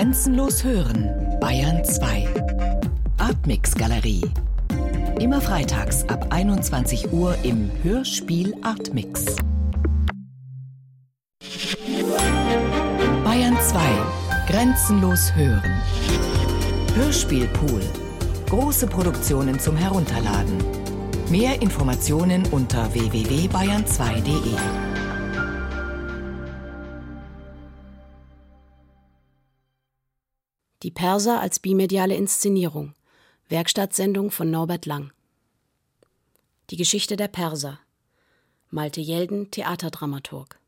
[0.00, 1.10] Grenzenlos hören,
[1.42, 2.26] Bayern 2.
[3.18, 4.22] Artmix Galerie.
[5.18, 9.26] Immer freitags ab 21 Uhr im Hörspiel Artmix.
[13.24, 13.78] Bayern 2.
[14.48, 15.82] Grenzenlos hören.
[16.94, 17.82] Hörspielpool.
[18.48, 20.64] Große Produktionen zum Herunterladen.
[21.28, 24.89] Mehr Informationen unter www.bayern2.de.
[30.82, 32.94] Die Perser als bimediale Inszenierung.
[33.48, 35.12] Werkstattsendung von Norbert Lang.
[36.70, 37.80] Die Geschichte der Perser.
[38.70, 40.59] Malte Jelden, Theaterdramaturg.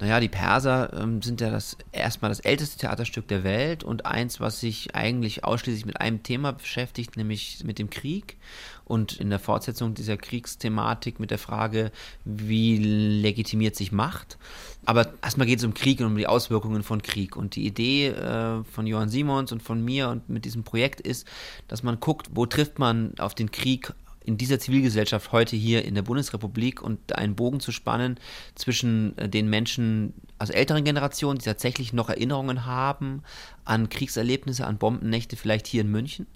[0.00, 4.38] Naja, die Perser ähm, sind ja das erstmal das älteste Theaterstück der Welt und eins,
[4.38, 8.36] was sich eigentlich ausschließlich mit einem Thema beschäftigt, nämlich mit dem Krieg.
[8.84, 11.90] Und in der Fortsetzung dieser Kriegsthematik mit der Frage,
[12.24, 14.38] wie legitimiert sich Macht.
[14.86, 17.36] Aber erstmal geht es um Krieg und um die Auswirkungen von Krieg.
[17.36, 21.26] Und die Idee äh, von Johann Simons und von mir und mit diesem Projekt ist,
[21.66, 23.92] dass man guckt, wo trifft man auf den Krieg
[24.28, 28.20] in dieser Zivilgesellschaft heute hier in der Bundesrepublik und einen Bogen zu spannen
[28.54, 33.22] zwischen äh, den Menschen aus älteren Generationen, die tatsächlich noch Erinnerungen haben
[33.64, 36.26] an Kriegserlebnisse, an Bombennächte vielleicht hier in München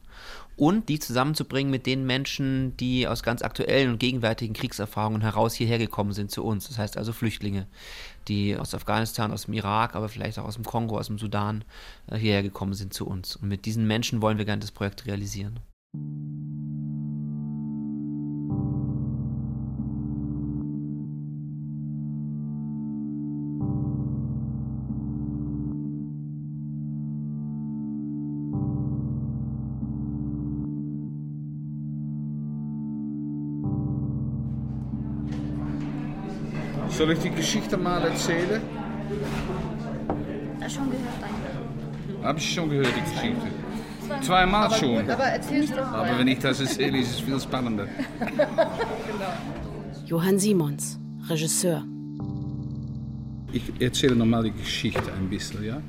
[0.56, 5.78] und die zusammenzubringen mit den Menschen, die aus ganz aktuellen und gegenwärtigen Kriegserfahrungen heraus hierher
[5.78, 6.68] gekommen sind zu uns.
[6.68, 7.66] Das heißt also Flüchtlinge,
[8.26, 11.62] die aus Afghanistan, aus dem Irak, aber vielleicht auch aus dem Kongo, aus dem Sudan
[12.06, 13.36] äh, hierher gekommen sind zu uns.
[13.36, 15.60] Und mit diesen Menschen wollen wir gerne das Projekt realisieren.
[37.02, 38.62] Soll ich die Geschichte mal erzählen?
[40.60, 42.24] Das schon gehört eigentlich.
[42.24, 43.46] Habe ich schon gehört, die Geschichte.
[44.24, 45.10] Zweimal schon.
[45.10, 46.08] Aber erzähl doch mal.
[46.08, 47.88] Aber wenn ich das erzähle, ist es viel spannender.
[50.06, 51.82] Johann Simons, Regisseur.
[53.50, 55.82] Ich erzähle nochmal die Geschichte ein bisschen, ja?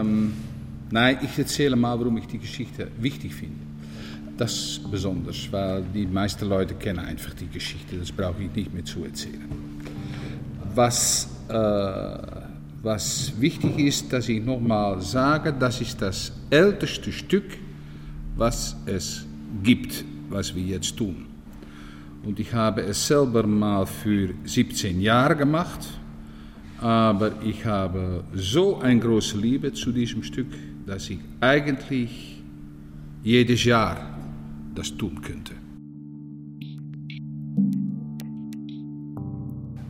[0.00, 0.34] Ähm,
[0.90, 3.65] nein, ich erzähle mal, warum ich die Geschichte wichtig finde.
[4.36, 7.96] Das besonders, weil die meisten Leute kennen einfach die Geschichte.
[7.96, 9.48] Das brauche ich nicht mehr zu erzählen.
[10.74, 11.54] Was, äh,
[12.82, 17.44] was wichtig ist, dass ich nochmal sage, das ist das älteste Stück,
[18.36, 19.24] was es
[19.62, 21.26] gibt, was wir jetzt tun.
[22.22, 25.80] Und ich habe es selber mal für 17 Jahre gemacht,
[26.78, 30.48] aber ich habe so eine große Liebe zu diesem Stück,
[30.84, 32.42] dass ich eigentlich
[33.22, 34.15] jedes Jahr
[34.76, 35.54] das tun könnte.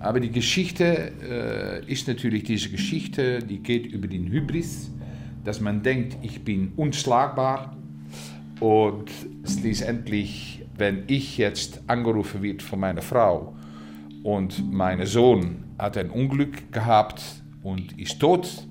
[0.00, 4.92] Aber die Geschichte äh, ist natürlich diese Geschichte, die geht über den Hybris,
[5.44, 7.76] dass man denkt, ich bin unschlagbar
[8.60, 9.10] und
[9.44, 13.56] schließlich, wenn ich jetzt angerufen wird von meiner Frau
[14.22, 17.22] und mein Sohn hat ein Unglück gehabt
[17.62, 18.66] und ist tot,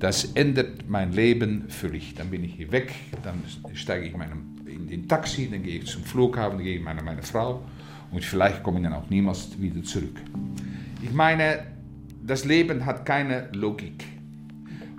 [0.00, 2.14] das ändert mein Leben völlig.
[2.14, 2.92] Dann bin ich hier weg,
[3.22, 3.42] dann
[3.74, 7.02] steige ich meinem in den Taxi, dann gehe ich zum Flughafen, dann gehe ich meine,
[7.02, 7.62] meine Frau
[8.10, 10.20] und vielleicht komme ich dann auch niemals wieder zurück.
[11.02, 11.66] Ich meine,
[12.22, 14.04] das Leben hat keine Logik.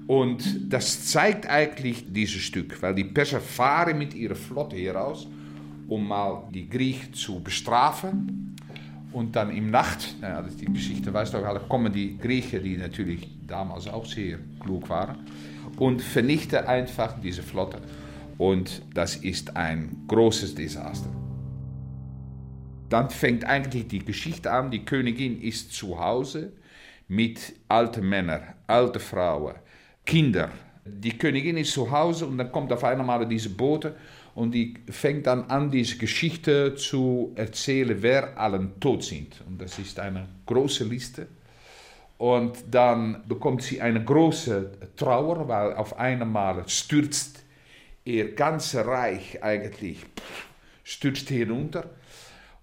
[0.08, 5.28] Und das zeigt eigentlich dieses Stück, weil die Perser fahren mit ihrer Flotte heraus,
[5.88, 8.56] um mal die Griechen zu bestrafen.
[9.14, 13.30] Und dann im Nacht, ja, die Geschichte weißt du auch kommen die Griechen, die natürlich
[13.46, 15.18] damals auch sehr klug waren,
[15.78, 17.80] und vernichten einfach diese Flotte.
[18.42, 21.12] Und das ist ein großes Desaster.
[22.90, 24.72] Dann fängt eigentlich die Geschichte an.
[24.72, 26.52] Die Königin ist zu Hause
[27.08, 29.54] mit alten Männern, alten Frauen,
[30.08, 30.50] Kindern.
[30.84, 33.96] Die Königin ist zu Hause und dann kommt auf einmal diese Boote
[34.34, 39.40] und die fängt dann an, diese Geschichte zu erzählen, wer allen tot sind.
[39.48, 41.28] Und das ist eine große Liste.
[42.18, 47.42] Und dann bekommt sie eine große Trauer, weil auf einmal stürzt
[48.04, 50.06] ihr ganzes Reich eigentlich
[50.84, 51.90] stürzt hinunter.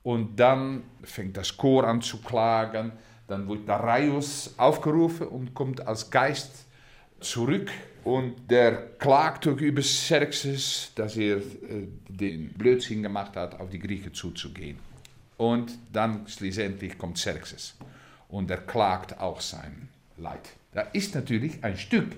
[0.03, 2.93] Und dann fängt das Chor an zu klagen.
[3.27, 6.67] Dann wird Darius aufgerufen und kommt als Geist
[7.21, 7.71] zurück.
[8.05, 11.43] Und der klagt über Xerxes, dass er äh,
[12.09, 14.79] den Blödsinn gemacht hat, auf die Griechen zuzugehen.
[15.37, 17.77] Und dann schließlich kommt Xerxes.
[18.29, 20.49] Und er klagt auch sein Leid.
[20.73, 22.17] Da ist natürlich ein Stück,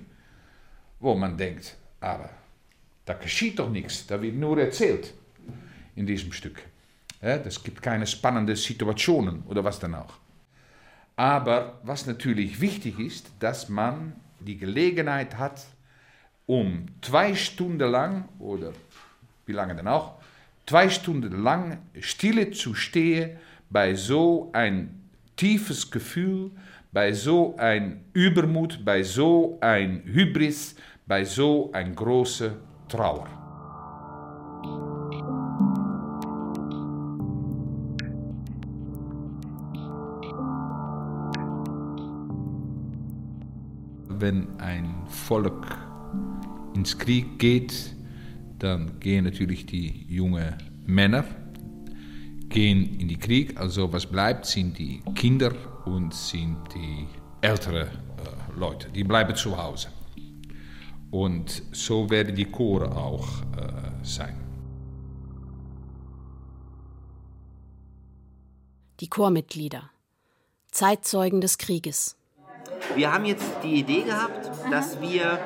[1.00, 2.31] wo man denkt, aber
[3.11, 5.12] da geschieht doch nichts, da wird nur erzählt
[5.97, 6.62] in diesem Stück.
[7.21, 10.15] Es gibt keine spannenden Situationen oder was dann auch.
[11.17, 15.67] Aber was natürlich wichtig ist, dass man die Gelegenheit hat,
[16.47, 18.73] um zwei Stunden lang, oder
[19.45, 20.15] wie lange denn auch,
[20.65, 23.39] zwei Stunden lang stille zu stehen
[23.71, 26.53] bei so ein tiefes Gefühl,
[26.93, 30.77] bei so ein Übermut, bei so ein Hybris,
[31.09, 32.53] bei so ein großer
[32.90, 33.26] Trauer.
[44.08, 45.78] Wenn ein Volk
[46.75, 47.96] ins Krieg geht,
[48.58, 50.54] dann gehen natürlich die jungen
[50.87, 51.25] Männer
[52.50, 53.58] gehen in die Krieg.
[53.58, 55.52] Also was bleibt, sind die Kinder
[55.87, 57.06] und sind die
[57.40, 58.88] älteren äh, Leute.
[58.90, 59.88] Die bleiben zu Hause.
[61.11, 64.37] Und so werden die Chore auch äh, sein.
[69.01, 69.91] Die Chormitglieder.
[70.71, 72.17] Zeitzeugen des Krieges.
[72.95, 75.39] Wir haben jetzt die Idee gehabt, dass wir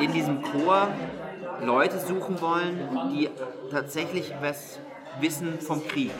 [0.00, 0.88] in diesem Chor
[1.62, 2.78] Leute suchen wollen,
[3.12, 3.30] die
[3.70, 4.78] tatsächlich was
[5.20, 6.10] wissen vom Krieg.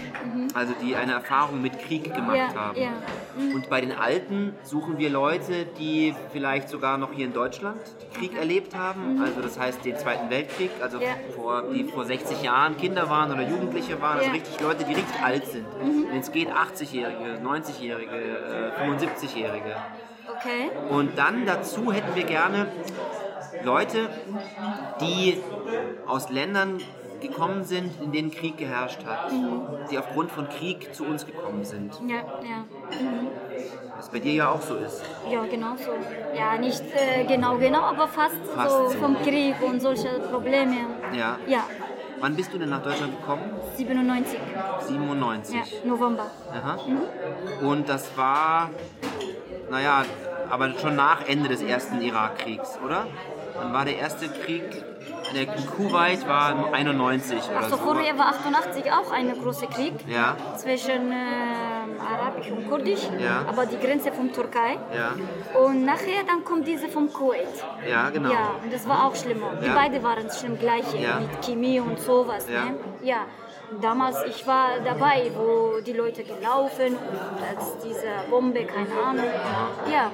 [0.54, 2.78] Also die eine Erfahrung mit Krieg gemacht Ja, haben.
[2.80, 2.92] ja.
[3.36, 7.78] Und bei den Alten suchen wir Leute, die vielleicht sogar noch hier in Deutschland
[8.18, 9.20] Krieg erlebt haben.
[9.22, 11.08] Also das heißt den Zweiten Weltkrieg, also Ja.
[11.34, 14.18] vor, die vor 60 Jahren Kinder waren oder Jugendliche waren.
[14.18, 15.66] Also richtig Leute, die richtig alt sind.
[16.10, 19.76] Wenn es geht 80-Jährige, 90-Jährige, äh, 75-Jährige.
[20.28, 20.70] Okay.
[20.90, 22.66] Und dann dazu hätten wir gerne
[23.62, 24.08] Leute,
[25.00, 25.40] die
[26.06, 26.78] aus Ländern
[27.28, 29.30] gekommen sind, in denen Krieg geherrscht hat,
[29.90, 31.92] die aufgrund von Krieg zu uns gekommen sind.
[32.08, 32.64] Ja, ja.
[33.96, 35.02] Was bei dir ja auch so ist.
[35.30, 35.92] Ja, genau so.
[36.36, 38.98] Ja, nicht äh, genau, genau, aber fast, Fast so so.
[38.98, 40.76] vom Krieg und solche Probleme.
[41.16, 41.38] Ja.
[41.46, 41.64] Ja,
[42.24, 43.42] Wann bist du denn nach Deutschland gekommen?
[43.76, 44.38] 97.
[44.86, 45.54] 97.
[45.54, 46.30] Ja, November.
[46.50, 46.78] Aha.
[47.60, 48.70] Und das war,
[49.70, 50.04] naja,
[50.48, 53.06] aber schon nach Ende des ersten Irakkriegs, oder?
[53.60, 54.62] Dann war der erste Krieg,
[55.32, 57.76] der Kuwait war 91 oder Achso, so.
[57.78, 61.14] vorher war 88 auch ein großer Krieg Ja, zwischen äh,
[62.14, 63.44] Arabisch und Kurdisch, Ja.
[63.48, 64.78] aber die Grenze von Türkei.
[64.94, 65.12] ja,
[65.58, 67.48] Und nachher dann kommt diese vom Kuwait.
[67.88, 68.30] ja, genau.
[68.32, 69.52] Ja, und das war auch schlimmer.
[69.62, 69.74] Die Ja.
[69.74, 71.20] beide waren schlimm gleich Ja.
[71.20, 72.46] mit Chemie und sowas.
[72.52, 72.64] Ja.
[72.66, 72.74] Ne?
[73.02, 73.16] Ja.
[73.80, 79.24] Damals, ich war dabei, wo die Leute gelaufen und als diese Bombe, keine Ahnung.
[79.90, 80.10] Ja,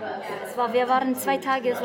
[0.46, 1.84] es war, wir waren zwei Tage so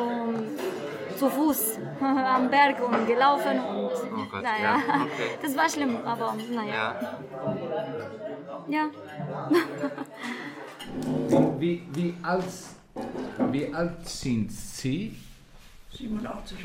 [1.18, 5.38] zu Fuß am Berg und gelaufen und Oh Gott, naja, ja, okay.
[5.42, 6.96] das war schlimm, aber naja,
[8.68, 8.68] Ja.
[8.68, 8.90] ja.
[11.60, 12.46] Wie, wie, alt,
[13.52, 15.16] wie alt sind Sie?
[15.92, 16.58] 87.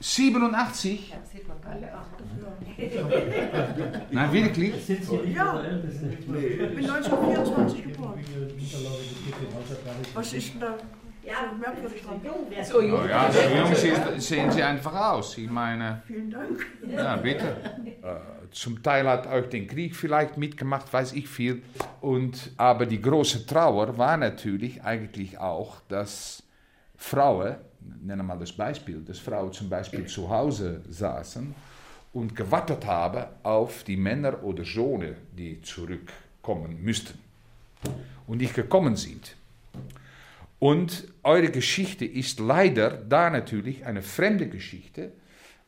[0.00, 1.14] 87?
[4.10, 4.88] Nein, wirklich?
[4.88, 8.20] Ja, ich bin 1924 geboren.
[10.14, 10.74] Was ist denn da
[11.34, 12.20] so merkwürdig dran?
[12.24, 15.36] Oh ja, so jung sehen Sie einfach aus.
[15.38, 16.66] Ich meine, Vielen Dank.
[16.88, 17.56] ja, bitte.
[18.02, 18.16] Äh,
[18.52, 21.62] zum Teil hat euch den Krieg vielleicht mitgemacht, weiß ich viel.
[22.00, 26.42] Und, aber die große Trauer war natürlich eigentlich auch, dass
[26.96, 31.54] Frauen, nennen wir mal das Beispiel, dass Frauen zum Beispiel zu Hause saßen
[32.12, 37.18] und gewartet haben auf die Männer oder Söhne, die zurückkommen müssten.
[38.26, 39.36] Und nicht gekommen sind.
[40.66, 45.12] Und eure Geschichte ist leider da natürlich eine fremde Geschichte,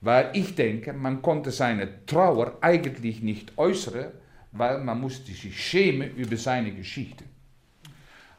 [0.01, 4.07] weil ich denke, man konnte seine Trauer eigentlich nicht äußern,
[4.51, 7.23] weil man musste sich schämen über seine Geschichte.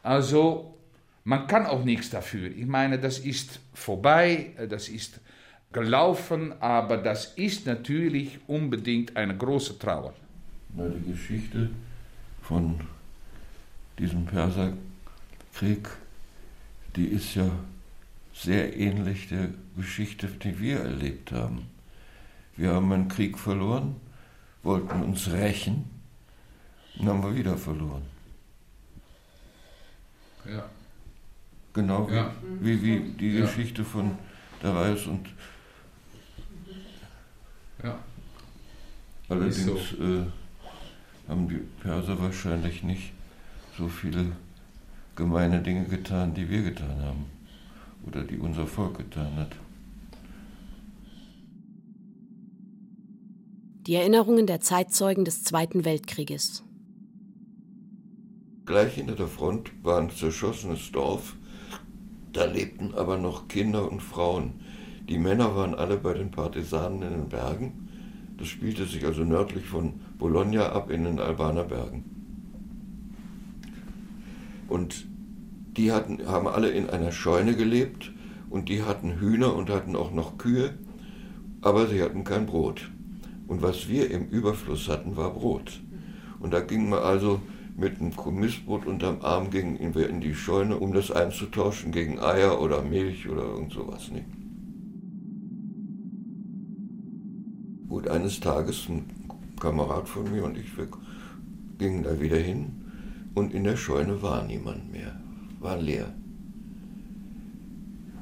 [0.03, 0.77] Also
[1.23, 2.49] man kann auch nichts dafür.
[2.51, 5.21] Ich meine, das ist vorbei, das ist
[5.71, 10.13] gelaufen, aber das ist natürlich unbedingt eine große Trauer.
[10.67, 11.69] Die Geschichte
[12.41, 12.81] von
[13.97, 15.87] diesem Perserkrieg,
[16.99, 17.49] die ist ja
[18.33, 21.67] sehr ähnlich der Geschichte, die wir erlebt haben.
[22.57, 23.95] Wir haben einen Krieg verloren,
[24.63, 25.85] wollten uns rächen
[26.97, 28.01] und haben wir wieder verloren.
[30.45, 30.69] Ja.
[31.73, 32.33] Genau wie, Ja.
[32.59, 33.45] wie, wie die Ja.
[33.45, 34.17] Geschichte von
[34.61, 35.25] der Reis und
[37.81, 37.97] Ja.
[39.29, 40.25] allerdings Ist äh,
[41.29, 43.13] haben die Perser wahrscheinlich nicht
[43.77, 44.33] so viele
[45.19, 47.25] gemeine Dinge getan, die wir getan haben
[48.07, 49.51] oder die unser Volk getan hat.
[53.85, 56.63] Die Erinnerungen der Zeitzeugen des Zweiten Weltkrieges.
[58.65, 61.35] Gleich hinter der Front war ein zerschossenes Dorf.
[62.31, 64.61] Da lebten aber noch Kinder und Frauen.
[65.09, 67.89] Die Männer waren alle bei den Partisanen in den Bergen.
[68.37, 72.05] Das spielte sich also nördlich von Bologna ab in den Albaner Bergen.
[74.69, 75.08] Und
[75.79, 78.11] die hatten, haben alle in einer Scheune gelebt
[78.49, 80.73] Und die hatten Hühner und hatten auch noch Kühe,
[81.61, 82.89] aber sie hatten kein Brot.
[83.47, 85.79] Und was wir im Überfluss hatten, war Brot.
[86.39, 87.41] Und da gingen wir also
[87.77, 92.59] mit einem Kommissbrot unterm Arm gingen wir in die Scheune, um das einzutauschen gegen Eier
[92.59, 94.09] oder Milch oder irgend sowas.
[94.11, 94.25] Nicht?
[97.87, 99.05] Gut, eines Tages ein
[99.59, 100.87] Kamerad von mir und ich, wir
[101.77, 102.71] gingen da wieder hin
[103.35, 105.19] und in der Scheune war niemand mehr,
[105.59, 106.13] war leer.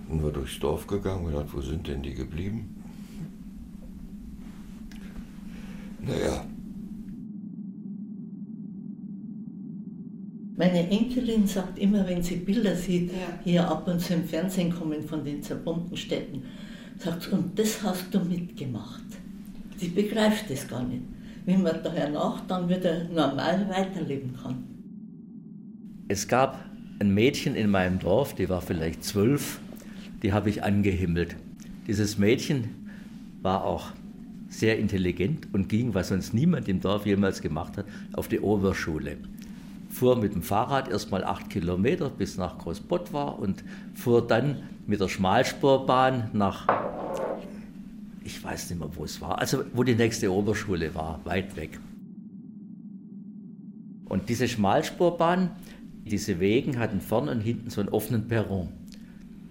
[0.10, 2.76] Sind wir durchs Dorf gegangen und gedacht, wo sind denn die geblieben?
[6.00, 6.46] Naja.
[10.56, 13.40] Meine Enkelin sagt immer, wenn sie Bilder sieht, ja.
[13.44, 16.44] hier ab und zu im Fernsehen kommen von den zerbombten Städten,
[16.98, 19.04] sagt sie, und das hast du mitgemacht.
[19.76, 21.04] Sie begreift das gar nicht.
[21.46, 24.64] Wenn man daher nach dann wieder normal weiterleben kann.
[26.08, 26.58] Es gab
[27.00, 29.60] ein Mädchen in meinem Dorf, die war vielleicht zwölf,
[30.24, 31.36] die habe ich angehimmelt.
[31.86, 32.70] Dieses Mädchen
[33.42, 33.92] war auch
[34.50, 39.18] sehr intelligent und ging, was sonst niemand im Dorf jemals gemacht hat, auf die Oberschule.
[39.90, 43.64] Fuhr mit dem Fahrrad erstmal acht Kilometer bis nach Großbottwar und
[43.94, 46.68] fuhr dann mit der Schmalspurbahn nach,
[48.24, 51.80] ich weiß nicht mehr, wo es war, also wo die nächste Oberschule war, weit weg.
[54.06, 55.52] Und diese Schmalspurbahn,
[56.08, 58.70] diese Wegen hatten vorne und hinten so einen offenen Perron.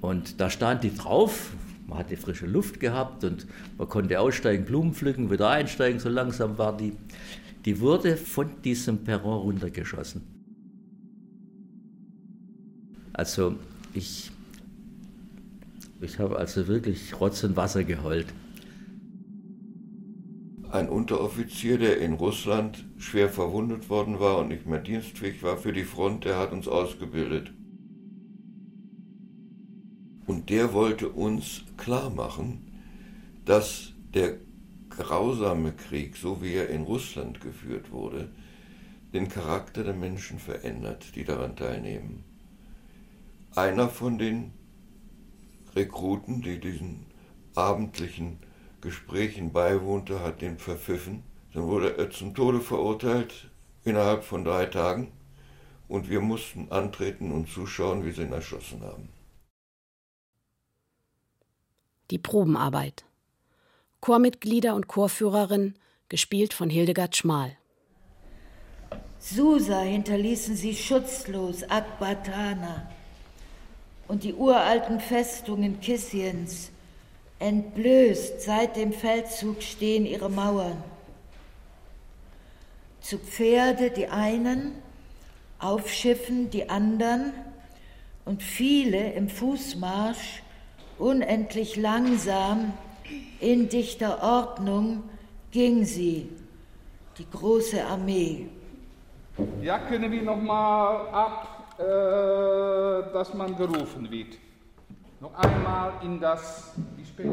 [0.01, 1.55] Und da stand die drauf,
[1.87, 3.47] man hatte frische Luft gehabt und
[3.79, 6.93] man konnte aussteigen, Blumen pflücken, wieder einsteigen, so langsam war die.
[7.65, 10.23] Die wurde von diesem Perron runtergeschossen.
[13.13, 13.57] Also
[13.95, 14.31] ich,
[16.01, 18.27] ich habe also wirklich Rotz und Wasser geheult.
[20.71, 25.73] Ein Unteroffizier, der in Russland schwer verwundet worden war und nicht mehr dienstfähig war für
[25.73, 27.53] die Front, der hat uns ausgebildet.
[30.27, 32.73] Und der wollte uns klar machen,
[33.45, 34.39] dass der
[34.91, 38.29] grausame Krieg, so wie er in Russland geführt wurde,
[39.13, 42.25] den Charakter der Menschen verändert, die daran teilnehmen.
[43.55, 44.53] Einer von den
[45.77, 47.07] Rekruten, die diesen
[47.55, 48.39] abendlichen
[48.87, 51.25] Gesprächen beiwohnte, hat den verpfiffen.
[51.53, 53.51] Dann wurde er zum Tode verurteilt
[53.85, 55.11] innerhalb von drei Tagen
[55.89, 59.09] und wir mussten antreten und zuschauen, wie sie ihn erschossen haben.
[62.13, 63.05] Die Probenarbeit.
[64.01, 65.75] Chormitglieder und Chorführerin,
[66.09, 67.57] gespielt von Hildegard Schmal.
[69.19, 72.89] Susa hinterließen sie schutzlos, Akbatana.
[74.07, 76.71] Und die uralten Festungen Kissiens,
[77.39, 80.83] entblößt seit dem Feldzug stehen ihre Mauern.
[83.01, 84.73] Zu Pferde die einen,
[85.59, 87.33] auf Schiffen die anderen
[88.25, 90.43] und viele im Fußmarsch
[90.99, 92.73] Unendlich langsam,
[93.41, 95.03] in dichter Ordnung
[95.51, 96.31] ging sie,
[97.19, 98.49] die große Armee.
[99.61, 104.39] Ja, können wir noch mal ab, äh, dass man gerufen wird.
[105.21, 106.73] Noch einmal in das.
[107.17, 107.31] Spät?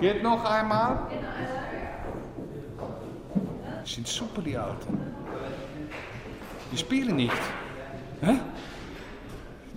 [0.00, 0.98] Geht noch einmal?
[3.80, 4.98] Das sind super, die Alten.
[6.70, 7.32] Die spielen nicht.
[8.20, 8.38] Hä?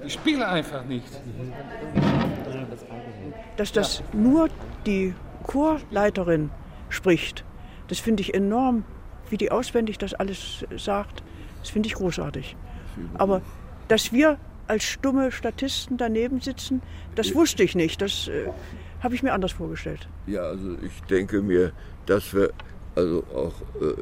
[0.04, 1.22] Die spielen einfach nicht.
[3.58, 4.50] Dass das nur
[4.86, 6.52] die Chorleiterin
[6.90, 7.44] spricht,
[7.88, 8.86] das finde ich enorm,
[9.30, 11.24] wie die auswendig das alles sagt.
[11.62, 12.56] Das finde ich großartig.
[13.18, 13.42] Aber
[13.88, 14.38] dass wir
[14.70, 16.82] als stumme Statisten daneben sitzen,
[17.16, 18.02] das wusste ich nicht.
[18.02, 18.48] Das äh,
[19.02, 20.08] habe ich mir anders vorgestellt.
[20.28, 21.74] Ja, also ich denke mir,
[22.06, 22.52] dass wir
[22.96, 23.94] also auch äh,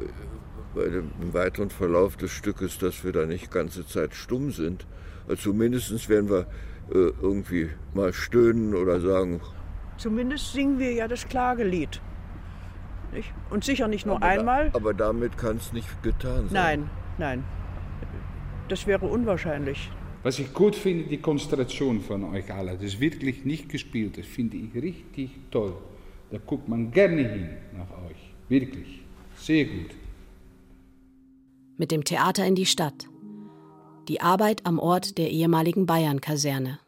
[0.74, 4.86] bei dem weiteren Verlauf des Stückes, dass wir da nicht ganze Zeit stumm sind,
[5.26, 6.46] also zumindest werden wir
[6.90, 9.40] äh, irgendwie mal stöhnen oder sagen.
[9.96, 12.00] Zumindest singen wir ja das Klagelied.
[13.12, 13.32] Nicht?
[13.48, 14.70] Und sicher nicht nur aber einmal.
[14.70, 16.52] Da, aber damit kann es nicht getan sein.
[16.52, 17.44] Nein, nein.
[18.68, 19.90] Das wäre unwahrscheinlich.
[20.22, 22.72] Was ich gut finde, die Konzentration von euch alle.
[22.72, 24.18] Das ist wirklich nicht gespielt.
[24.18, 25.74] Das finde ich richtig toll.
[26.30, 28.34] Da guckt man gerne hin nach euch.
[28.48, 29.02] Wirklich.
[29.36, 29.90] Sehr gut.
[31.76, 33.08] Mit dem Theater in die Stadt
[34.08, 36.80] die Arbeit am Ort der ehemaligen Bayern-Kaserne.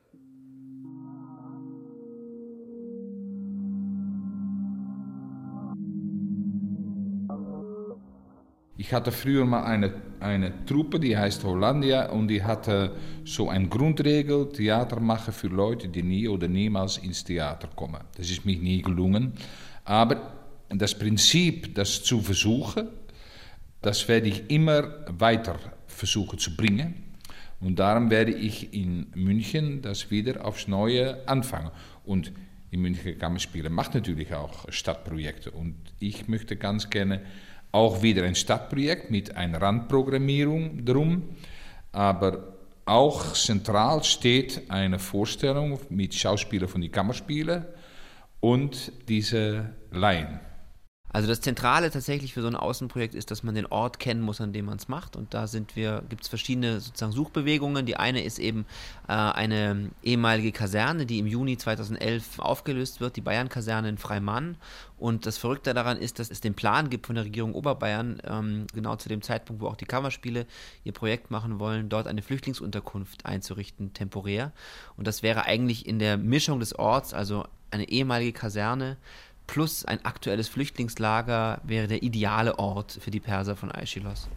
[8.80, 12.96] Ich hatte früher mal eine, eine Truppe, die heißt Hollandia, und die hatte
[13.26, 18.00] so eine Grundregel, Theater machen für Leute, die nie oder niemals ins Theater kommen.
[18.16, 19.34] Das ist mir nie gelungen.
[19.84, 20.32] Aber
[20.70, 22.88] das Prinzip, das zu versuchen,
[23.82, 26.94] das werde ich immer weiter versuchen zu bringen.
[27.60, 31.70] Und darum werde ich in München das wieder aufs Neue anfangen.
[32.06, 32.32] Und
[32.72, 35.50] die Münchner Kammerspiele macht natürlich auch Stadtprojekte.
[35.50, 37.20] Und ich möchte ganz gerne
[37.72, 41.30] auch wieder ein Stadtprojekt mit einer Randprogrammierung drum.
[41.92, 47.64] Aber auch zentral steht eine Vorstellung mit Schauspielern von den Kammerspielen
[48.40, 50.40] und diese Laien.
[51.12, 54.40] Also das Zentrale tatsächlich für so ein Außenprojekt ist, dass man den Ort kennen muss,
[54.40, 55.16] an dem man es macht.
[55.16, 57.84] Und da sind wir, gibt es verschiedene sozusagen Suchbewegungen.
[57.84, 58.64] Die eine ist eben
[59.08, 64.56] äh, eine ehemalige Kaserne, die im Juni 2011 aufgelöst wird, die Bayern-Kaserne in Freimann.
[64.98, 68.66] Und das Verrückte daran ist, dass es den Plan gibt von der Regierung Oberbayern, ähm,
[68.72, 70.46] genau zu dem Zeitpunkt, wo auch die Kammerspiele
[70.84, 74.52] ihr Projekt machen wollen, dort eine Flüchtlingsunterkunft einzurichten, temporär.
[74.96, 78.96] Und das wäre eigentlich in der Mischung des Orts, also eine ehemalige Kaserne,
[79.50, 84.28] plus ein aktuelles Flüchtlingslager wäre der ideale Ort für die Perser von Aeschylos.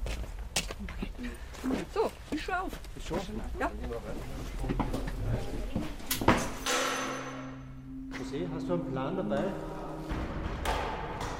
[1.93, 2.71] So, ich schau auf.
[2.97, 3.15] Ich schau
[3.59, 3.69] Ja.
[8.11, 9.43] José, hast du einen Plan dabei?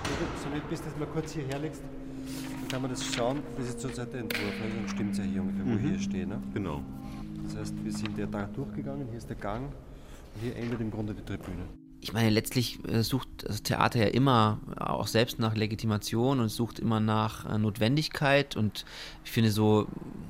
[0.03, 3.03] Wenn du so nett bist, dass du mal kurz hierher legst, dann kann man das
[3.13, 3.41] schauen.
[3.57, 5.83] Das ist zurzeit der Entwurf, also dann stimmt es ja hier ungefähr, wo Mhm.
[5.83, 6.29] wir hier stehen.
[6.29, 6.41] Ne?
[6.53, 6.81] Genau.
[7.45, 9.65] Das heißt, wir sind ja da durchgegangen, hier ist der Gang
[10.35, 11.65] und hier endet im Grunde die Tribüne.
[12.03, 16.79] Ich meine, letztlich äh, sucht das Theater ja immer auch selbst nach Legitimation und sucht
[16.79, 18.83] immer nach äh, Notwendigkeit und
[19.23, 19.87] ich finde so,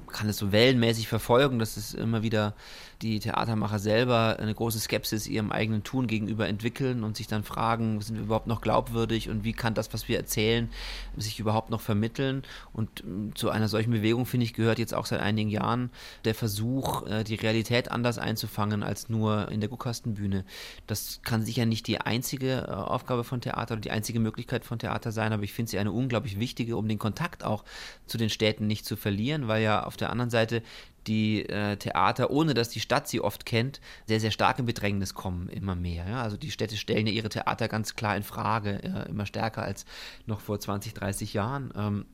[0.08, 2.54] kann es so wellenmäßig verfolgen, dass es immer wieder
[3.02, 8.00] die Theatermacher selber eine große Skepsis ihrem eigenen Tun gegenüber entwickeln und sich dann fragen,
[8.02, 10.70] sind wir überhaupt noch glaubwürdig und wie kann das, was wir erzählen,
[11.18, 15.06] sich überhaupt noch vermitteln und ähm, zu einer solchen Bewegung, finde ich, gehört jetzt auch
[15.06, 15.90] seit einigen Jahren
[16.24, 20.46] der Versuch, äh, die Realität anders einzufangen als nur in der Guckkastenbühne.
[20.88, 24.80] Das kann sicher nicht die einzige äh, Aufgabe von Theater oder die einzige Möglichkeit von
[24.80, 27.64] Theater sein, aber ich finde sie eine unglaublich wichtige, um den Kontakt auch
[28.06, 30.62] zu den Städten nicht zu verlieren, weil ja auf der anderen Seite
[31.08, 35.14] die äh, Theater, ohne dass die Stadt sie oft kennt, sehr, sehr stark in Bedrängnis
[35.14, 36.08] kommen, immer mehr.
[36.08, 36.22] Ja?
[36.22, 39.86] Also die Städte stellen ja ihre Theater ganz klar in Frage, äh, immer stärker als
[40.26, 41.74] noch vor 20, 30 Jahren.
[41.76, 42.06] Ähm,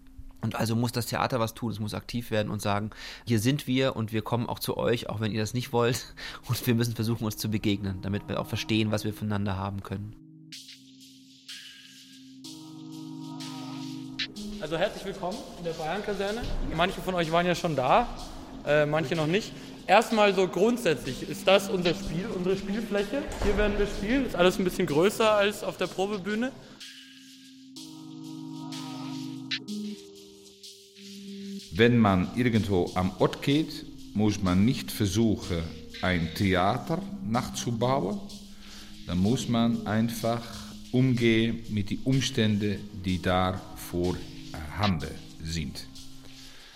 [0.42, 2.92] und also muss das Theater was tun, es muss aktiv werden und sagen,
[3.26, 6.14] hier sind wir und wir kommen auch zu euch, auch wenn ihr das nicht wollt.
[6.48, 9.84] Und wir müssen versuchen, uns zu begegnen, damit wir auch verstehen, was wir voneinander haben
[9.84, 10.16] können.
[14.62, 16.42] Also herzlich willkommen in der Bayern-Kaserne.
[16.76, 18.08] Manche von euch waren ja schon da,
[18.66, 19.54] äh, manche noch nicht.
[19.88, 23.24] Erstmal so grundsätzlich, ist das unser Spiel, unsere Spielfläche?
[23.44, 26.52] Hier werden wir spielen, ist alles ein bisschen größer als auf der Probebühne.
[31.80, 35.60] Wenn man irgendwo am Ort geht, muss man nicht versuchen,
[36.02, 38.20] ein Theater nachzubauen.
[39.08, 40.44] Dann muss man einfach
[40.92, 45.88] umgehen mit den Umständen, die da vorhanden sind.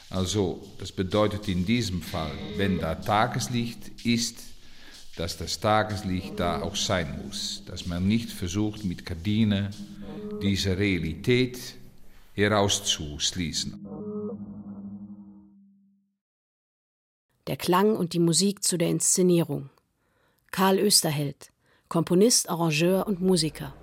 [0.09, 4.37] Also, das bedeutet in diesem Fall, wenn da Tageslicht ist,
[5.17, 7.61] dass das Tageslicht da auch sein muss.
[7.65, 9.67] Dass man nicht versucht, mit Gardinen
[10.41, 11.59] diese Realität
[12.35, 13.82] herauszuschließen.
[17.53, 19.69] Der Klang und die Musik zu der Inszenierung.
[20.49, 21.51] Karl Österheld,
[21.87, 23.75] Komponist, Arrangeur und Musiker.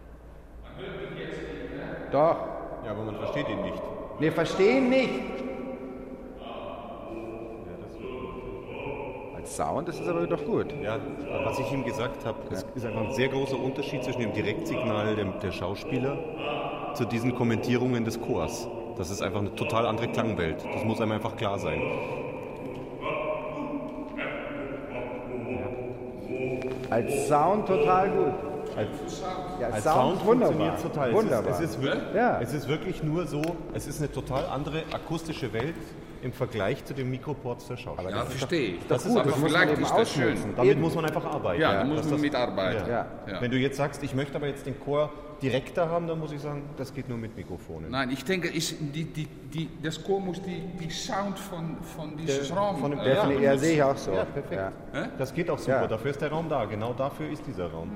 [2.11, 2.37] Doch.
[2.85, 3.81] Ja, aber man versteht ihn nicht.
[4.19, 5.13] Wir verstehen nicht.
[9.37, 10.75] Als Sound ist es aber doch gut.
[10.83, 10.99] Ja,
[11.45, 15.15] was ich ihm gesagt habe, es ist einfach ein sehr großer Unterschied zwischen dem Direktsignal
[15.15, 16.19] der, der Schauspieler
[16.95, 18.67] zu diesen Kommentierungen des Chors.
[18.97, 20.65] Das ist einfach eine total andere Klangwelt.
[20.75, 21.81] Das muss einem einfach klar sein.
[26.91, 28.35] Als Sound total gut.
[28.77, 28.89] Als,
[29.61, 31.13] Ja, als Sound Sound, funktioniert total.
[31.13, 31.51] Wunderbar.
[31.53, 32.41] Es ist, es, ist wirklich, Ja.
[32.41, 33.43] es ist wirklich nur so,
[33.75, 35.75] es ist eine total andere akustische Welt
[36.23, 38.11] im Vergleich zu den Mikroports der Schauspieler.
[38.11, 38.79] Ja, verstehe ich.
[38.89, 40.37] Das, Das ist man vielleicht eben ist das schön.
[40.57, 40.81] Damit Eben.
[40.81, 41.61] muss man einfach arbeiten.
[41.61, 42.89] Ja, da muss man mitarbeiten.
[42.89, 43.07] Ja.
[43.27, 43.41] Ja.
[43.41, 45.11] Wenn du jetzt sagst, ich möchte aber jetzt den Chor
[45.43, 47.91] direkter haben, dann muss ich sagen, das geht nur mit Mikrofonen.
[47.91, 52.17] Nein, ich denke, ist die, die, die, das Chor muss die, die Sound von, von
[52.17, 53.43] diesem Der- Raum von dem- äh, ja, benutzen.
[53.43, 54.13] Ja, sehe ich auch so.
[54.13, 54.73] Ja, perfekt.
[54.93, 55.07] Ja.
[55.19, 55.83] Das geht auch super.
[55.83, 55.87] Ja.
[55.87, 56.65] Dafür ist der Raum da.
[56.65, 57.91] Genau dafür ist dieser Raum.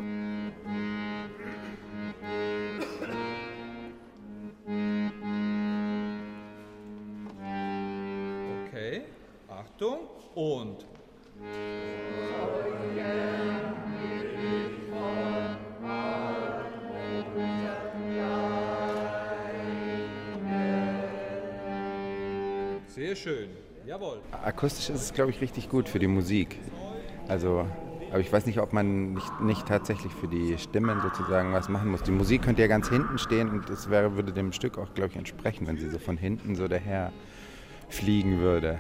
[8.68, 9.02] Okay,
[9.48, 9.98] Achtung
[10.34, 10.86] und.
[23.94, 24.20] Jawohl.
[24.44, 26.58] Akustisch ist es, glaube ich, richtig gut für die Musik.
[27.28, 27.66] Also,
[28.10, 31.90] aber ich weiß nicht, ob man nicht, nicht tatsächlich für die Stimmen sozusagen was machen
[31.90, 32.02] muss.
[32.02, 35.10] Die Musik könnte ja ganz hinten stehen und das wäre, würde dem Stück auch, glaube
[35.10, 37.12] ich, entsprechen, wenn sie so von hinten so daher
[37.88, 38.78] fliegen würde.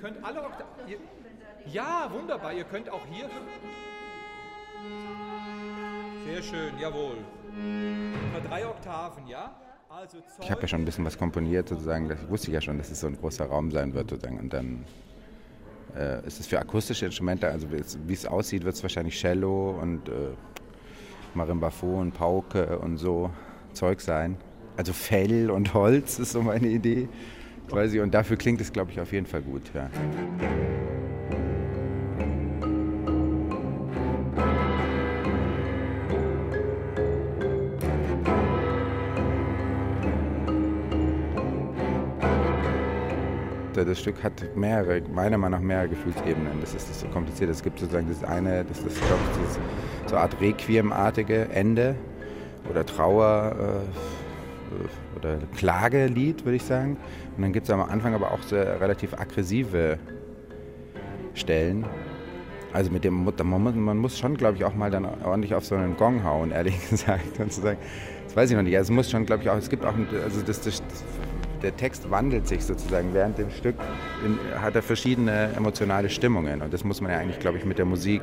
[0.00, 0.94] könnt alle Oktaven.
[1.72, 2.52] Ja, wunderbar.
[2.52, 3.28] Ihr könnt auch hier.
[6.24, 7.16] Sehr schön, jawohl.
[8.30, 9.56] Über drei Oktaven, ja?
[10.40, 12.08] Ich habe ja schon ein bisschen was komponiert, sozusagen.
[12.08, 14.38] Das wusste ich ja schon, dass es so ein großer Raum sein wird, sozusagen.
[14.38, 14.84] Und dann
[15.96, 20.08] äh, ist es für akustische Instrumente, also wie es aussieht, wird es wahrscheinlich Cello und
[20.08, 20.12] äh,
[21.34, 23.30] Marimbaphon, Pauke und so
[23.72, 24.36] Zeug sein.
[24.76, 27.08] Also Fell und Holz ist so meine Idee.
[27.68, 28.00] Quasi.
[28.00, 29.62] Und dafür klingt es, glaube ich, auf jeden Fall gut.
[29.74, 29.90] Ja.
[43.88, 46.60] Das Stück hat mehrere, meiner Meinung nach mehrere Gefühlsebenen.
[46.60, 47.50] Das ist das so kompliziert.
[47.50, 49.58] Es gibt sozusagen das eine, das ist, glaube ich, dieses
[50.06, 51.94] so eine Art Requiem-artige Ende
[52.70, 56.96] oder Trauer äh, oder Klagelied, würde ich sagen.
[57.36, 59.98] Und dann gibt es am Anfang aber auch so relativ aggressive
[61.34, 61.86] Stellen.
[62.72, 65.74] Also mit dem Mutter, man muss schon, glaube ich, auch mal dann ordentlich auf so
[65.74, 67.38] einen Gong hauen, ehrlich gesagt.
[67.40, 68.76] Und das weiß ich noch nicht.
[68.76, 70.82] Also es muss schon, glaube ich, auch, es gibt auch, also das, das,
[71.62, 73.12] der Text wandelt sich sozusagen.
[73.14, 73.76] Während dem Stück
[74.24, 76.62] in, hat er verschiedene emotionale Stimmungen.
[76.62, 78.22] Und das muss man ja eigentlich, glaube ich, mit der Musik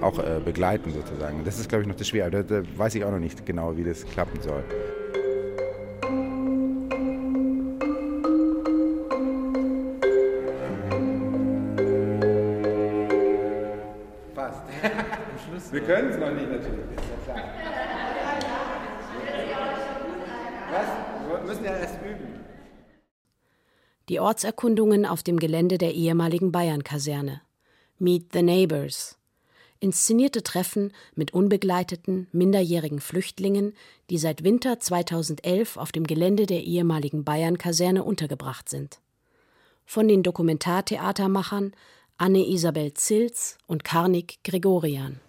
[0.00, 1.44] auch äh, begleiten sozusagen.
[1.44, 2.30] Das ist, glaube ich, noch das Schwere.
[2.30, 4.62] Da, da weiß ich auch noch nicht genau, wie das klappen soll.
[14.34, 14.62] Fast.
[15.72, 16.84] Wir können es noch nicht natürlich,
[21.66, 22.44] ja erst üben.
[24.08, 27.42] Die Ortserkundungen auf dem Gelände der ehemaligen Bayern-Kaserne.
[27.98, 29.18] Meet the Neighbors.
[29.80, 33.74] Inszenierte Treffen mit unbegleiteten, minderjährigen Flüchtlingen,
[34.08, 39.00] die seit Winter 2011 auf dem Gelände der ehemaligen Bayern-Kaserne untergebracht sind.
[39.84, 41.74] Von den Dokumentartheatermachern
[42.16, 45.20] Anne-Isabel Zilz und Karnik Gregorian.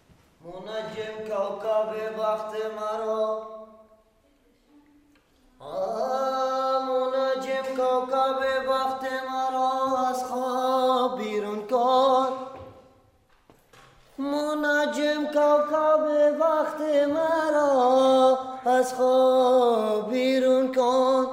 [14.18, 21.26] منجم کوکب وقت مرا از خواب بیرون کن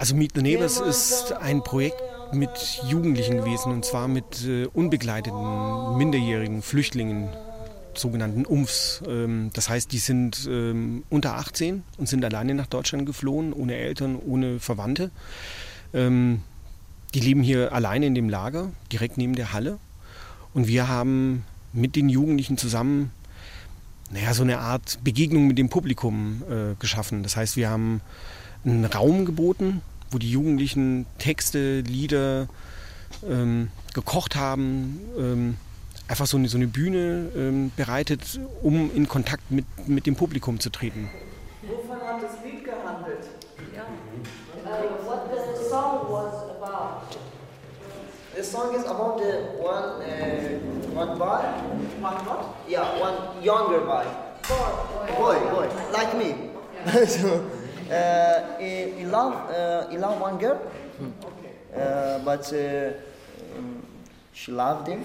[0.00, 5.96] Also Meet the Neighbors ist ein Projekt mit Jugendlichen gewesen und zwar mit äh, unbegleiteten
[5.96, 7.28] minderjährigen Flüchtlingen,
[7.99, 9.01] sogenannten UMFs.
[9.07, 13.75] Ähm, das heißt, die sind ähm, unter 18 und sind alleine nach Deutschland geflohen, ohne
[13.75, 15.11] Eltern, ohne Verwandte.
[15.93, 16.41] Ähm,
[17.13, 19.79] die leben hier alleine in dem Lager, direkt neben der Halle.
[20.53, 23.11] Und wir haben mit den Jugendlichen zusammen
[24.11, 27.23] naja, so eine Art Begegnung mit dem Publikum äh, geschaffen.
[27.23, 28.01] Das heißt, wir haben
[28.63, 29.81] einen Raum geboten,
[30.11, 32.47] wo die Jugendlichen Texte, Lieder
[33.27, 35.57] ähm, gekocht haben, ähm,
[36.07, 40.59] einfach so eine, so eine Bühne ähm, bereitet, um in Kontakt mit, mit dem Publikum
[40.59, 41.09] zu treten.
[41.63, 43.27] Wovon hat das Lied gehandelt?
[43.75, 43.83] Ja.
[43.83, 47.17] Uh, what the song was about?
[48.35, 50.59] The song is about the one, uh,
[50.93, 51.41] one boy.
[51.99, 52.55] One what?
[52.67, 54.05] Yeah, one younger boy.
[54.47, 56.35] Boy, boy, boy, like me.
[57.05, 57.49] so,
[57.91, 60.61] uh, he, he love, uh, he love one girl,
[61.75, 62.91] uh, but uh,
[63.57, 63.86] um,
[64.37, 64.99] she loved him.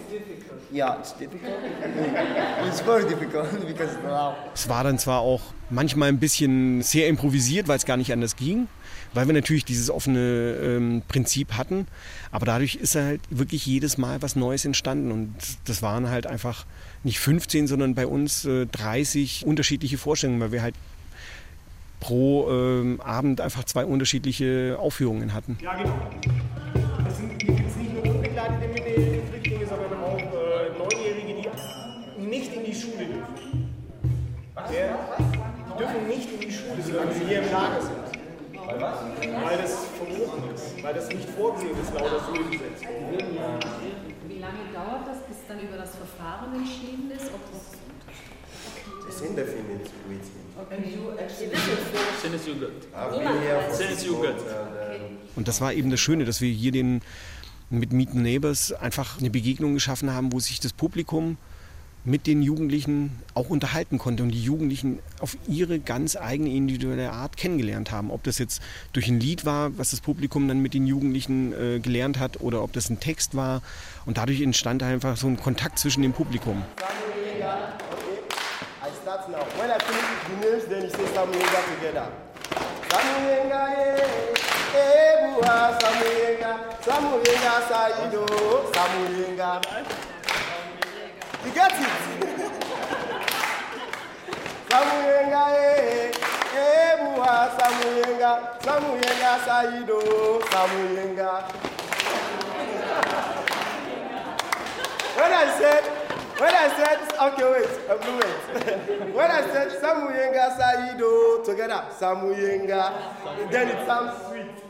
[0.71, 1.53] Yeah, it's difficult.
[2.66, 4.37] it's very difficult because love.
[4.55, 5.40] Es war dann zwar auch
[5.71, 8.68] manchmal ein bisschen sehr improvisiert, weil es gar nicht anders ging,
[9.14, 11.87] weil wir natürlich dieses offene ähm, Prinzip hatten.
[12.31, 15.11] Aber dadurch ist halt wirklich jedes Mal was Neues entstanden.
[15.11, 16.66] Und das waren halt einfach
[17.03, 20.75] nicht 15, sondern bei uns äh, 30 unterschiedliche Vorstellungen, weil wir halt
[22.01, 25.57] pro ähm, Abend einfach zwei unterschiedliche Aufführungen hatten.
[25.62, 25.95] Ja, genau.
[28.48, 31.50] Nicht nur unbegleitete minderjährige Flüchtlinge, sondern auch äh, Neunjährige,
[32.18, 33.68] die nicht in die Schule dürfen.
[34.70, 37.96] Der, die dürfen nicht in die Schule, solange sie hier im Lager sind.
[38.66, 38.98] Weil was?
[39.18, 40.83] Weil das verboten ist.
[40.83, 42.83] Weil das nicht vorgesehen ist, laut Asylgesetz.
[44.28, 47.26] Wie lange dauert das, bis dann über das Verfahren entschieden ist?
[47.35, 50.20] Ob das sind definiert mit
[52.20, 52.87] Sinnes Jugend.
[53.72, 54.37] Sinnes Jugend.
[55.37, 57.00] Und das war eben das Schöne, dass wir hier den,
[57.73, 61.37] mit Meet Neighbors einfach eine Begegnung geschaffen haben, wo sich das Publikum
[62.05, 67.37] mit den Jugendlichen auch unterhalten konnte und die Jugendlichen auf ihre ganz eigene individuelle Art
[67.37, 68.11] kennengelernt haben.
[68.11, 68.61] Ob das jetzt
[68.93, 72.63] durch ein Lied war, was das Publikum dann mit den Jugendlichen äh, gelernt hat, oder
[72.63, 73.63] ob das ein Text war.
[74.05, 76.65] Und dadurch entstand einfach so ein Kontakt zwischen dem Publikum.
[83.65, 84.41] I
[84.73, 85.37] start now.
[85.37, 87.93] When I finish the names, then you say Samuyenga together.
[87.93, 87.93] Samuyenga, yeah.
[87.93, 88.01] Ebuwa Samuyenga, Samuyenga Saido,
[88.73, 89.33] Samuyenga.
[91.45, 92.01] You get it?
[94.71, 96.13] Samuyenga, eh,
[96.57, 98.33] Ebuwa Samuyenga,
[98.63, 99.99] Samuyenga Saido,
[100.51, 101.31] Samuyenga.
[105.15, 106.02] When I said,
[106.38, 109.14] when I said, okay, wait, a moment.
[109.14, 114.62] when I said Samuyenga Saido together, Samuyenga, then it sounds sweet.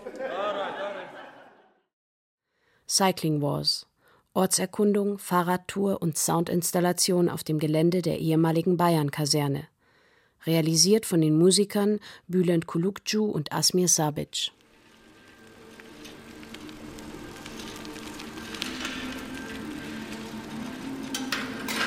[2.87, 3.87] Cycling Wars.
[4.35, 9.69] Ortserkundung, Fahrradtour und Soundinstallation auf dem Gelände der ehemaligen Bayern-Kaserne.
[10.47, 14.53] Realisiert von den Musikern Bülent Kulukcu und Asmir Sabic.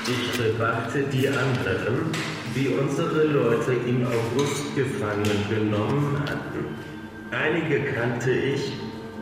[0.08, 2.12] Ich bewachte die anderen,
[2.56, 6.76] die unsere Leute im August gefangen genommen hatten.
[7.32, 8.72] Einige kannte ich,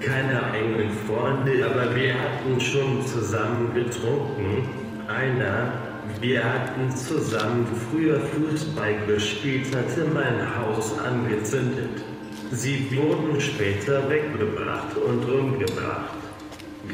[0.02, 4.68] keine engen Freunde, aber wir hatten schon zusammen getrunken.
[5.08, 5.72] Einer,
[6.20, 12.04] wir hatten zusammen früher Fußball gespielt, hatte mein Haus angezündet.
[12.52, 16.14] Sie wurden später weggebracht und umgebracht.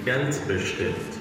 [0.05, 1.18] Ganz bestimmt.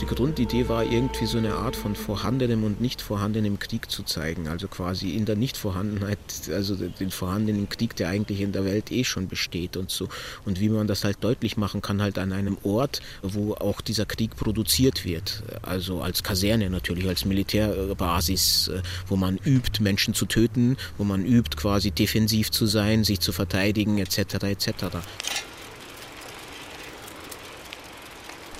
[0.00, 4.48] Die Grundidee war irgendwie so eine Art von vorhandenem und nicht vorhandenem Krieg zu zeigen.
[4.48, 6.18] Also quasi in der Nichtvorhandenheit,
[6.50, 10.08] also den vorhandenen Krieg, der eigentlich in der Welt eh schon besteht und so.
[10.44, 14.04] Und wie man das halt deutlich machen kann, halt an einem Ort, wo auch dieser
[14.04, 15.44] Krieg produziert wird.
[15.62, 18.72] Also als Kaserne natürlich, als Militärbasis,
[19.06, 23.32] wo man übt, Menschen zu töten, wo man übt, quasi defensiv zu sein, sich zu
[23.32, 24.18] verteidigen, etc.
[24.42, 24.72] etc.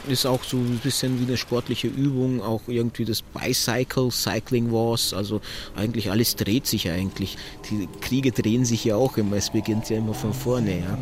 [0.08, 5.14] ist auch so ein bisschen wie eine sportliche Übung, auch irgendwie das Bicycle, Cycling Wars,
[5.14, 5.40] also
[5.76, 7.36] eigentlich alles dreht sich eigentlich.
[7.70, 10.80] Die Kriege drehen sich ja auch immer, es beginnt ja immer von vorne.
[10.80, 10.98] Ja.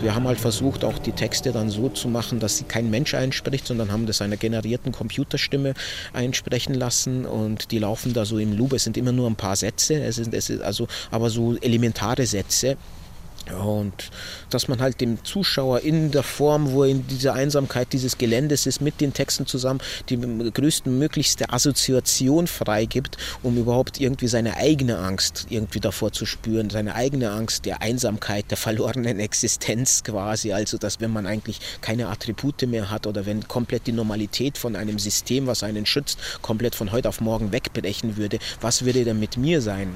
[0.00, 3.14] Wir haben halt versucht, auch die Texte dann so zu machen, dass sie kein Mensch
[3.14, 5.74] einspricht, sondern haben das einer generierten Computerstimme
[6.12, 8.74] einsprechen lassen und die laufen da so im Loop.
[8.74, 12.26] Es sind immer nur ein paar Sätze, es ist, es ist also aber so elementare
[12.26, 12.76] Sätze.
[13.54, 14.10] Und
[14.50, 18.66] dass man halt dem Zuschauer in der Form, wo er in dieser Einsamkeit dieses Geländes
[18.66, 25.46] ist, mit den Texten zusammen die größtmöglichste Assoziation freigibt, um überhaupt irgendwie seine eigene Angst
[25.50, 30.52] irgendwie davor zu spüren, seine eigene Angst der Einsamkeit, der verlorenen Existenz quasi.
[30.52, 34.76] Also, dass wenn man eigentlich keine Attribute mehr hat oder wenn komplett die Normalität von
[34.76, 39.20] einem System, was einen schützt, komplett von heute auf morgen wegbrechen würde, was würde denn
[39.20, 39.94] mit mir sein?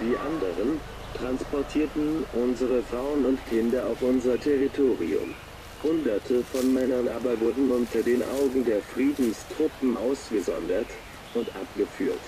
[0.00, 0.80] Die anderen
[1.18, 5.34] transportierten unsere Frauen und Kinder auf unser Territorium.
[5.82, 10.86] Hunderte von Männern aber wurden unter den Augen der Friedenstruppen ausgesondert
[11.34, 12.20] und abgeführt.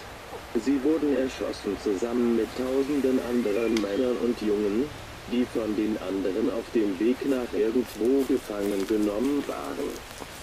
[0.55, 4.85] Sie wurden erschossen zusammen mit tausenden anderen Männern und Jungen,
[5.31, 9.89] die von den anderen auf dem Weg nach irgendwo gefangen genommen waren.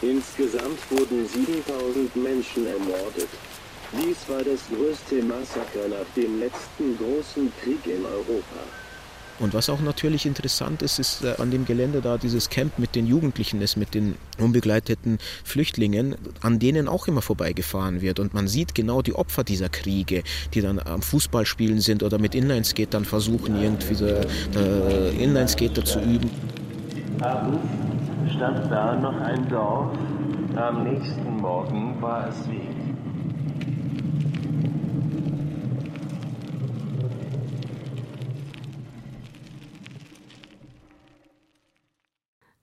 [0.02, 3.30] Insgesamt wurden 7000 Menschen ermordet.
[3.92, 8.60] Dies war das größte Massaker nach dem letzten großen Krieg in Europa.
[9.40, 12.96] Und was auch natürlich interessant ist, ist äh, an dem Gelände da dieses Camp mit
[12.96, 18.20] den Jugendlichen ist, mit den unbegleiteten Flüchtlingen, an denen auch immer vorbeigefahren wird.
[18.20, 20.24] Und man sieht genau die Opfer dieser Kriege,
[20.54, 26.30] die dann am Fußballspielen sind oder mit Inlineskater versuchen, irgendwie so, äh, Inlineskater zu üben.
[27.22, 27.60] Abends
[28.36, 29.98] stand da noch ein Dorf.
[30.56, 32.79] Am nächsten Morgen war es weg.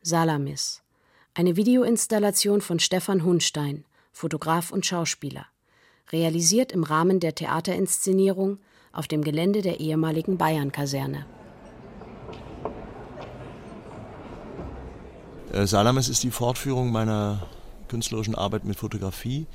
[0.06, 0.82] Salamis.
[1.34, 5.46] Eine Videoinstallation von Stefan Hunstein, Fotograf und Schauspieler.
[6.12, 8.58] Realisiert im Rahmen der Theaterinszenierung
[8.92, 11.26] auf dem Gelände der ehemaligen Bayern-Kaserne.
[15.64, 17.44] Salamis ist die Fortführung meiner
[17.88, 19.46] künstlerischen Arbeit mit Fotografie.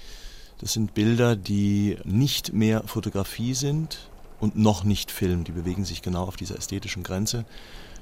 [0.59, 4.09] Das sind Bilder, die nicht mehr Fotografie sind
[4.41, 5.45] und noch nicht Film.
[5.45, 7.45] Die bewegen sich genau auf dieser ästhetischen Grenze.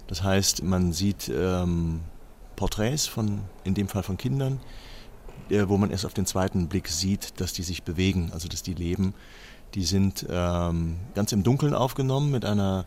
[0.08, 2.00] Das heißt, man sieht ähm,
[2.60, 4.60] Porträts von, in dem Fall von Kindern,
[5.50, 8.64] äh, wo man erst auf den zweiten Blick sieht, dass die sich bewegen, also dass
[8.64, 9.14] die leben.
[9.76, 12.86] Die sind ähm, ganz im Dunkeln aufgenommen mit einer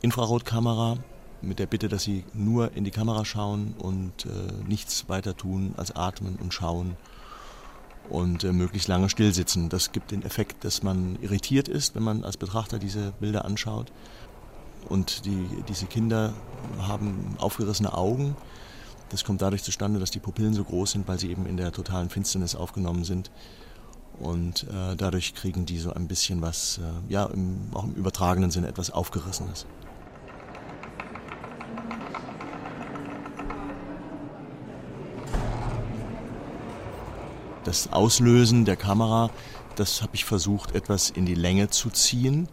[0.00, 0.98] Infrarotkamera,
[1.42, 4.28] mit der Bitte, dass sie nur in die Kamera schauen und äh,
[4.68, 6.96] nichts weiter tun als atmen und schauen
[8.10, 9.70] und äh, möglichst lange stillsitzen.
[9.70, 13.90] Das gibt den Effekt, dass man irritiert ist, wenn man als Betrachter diese Bilder anschaut.
[14.88, 16.32] und die, diese Kinder
[16.78, 18.36] haben aufgerissene Augen.
[19.10, 21.72] Das kommt dadurch zustande, dass die Pupillen so groß sind, weil sie eben in der
[21.72, 23.30] totalen Finsternis aufgenommen sind.
[24.20, 28.50] Und äh, dadurch kriegen die so ein bisschen was, äh, ja, im, auch im übertragenen
[28.50, 29.66] Sinne etwas Aufgerissenes.
[37.64, 39.30] Das Auslösen der Kamera,
[39.74, 42.48] das habe ich versucht, etwas in die Länge zu ziehen,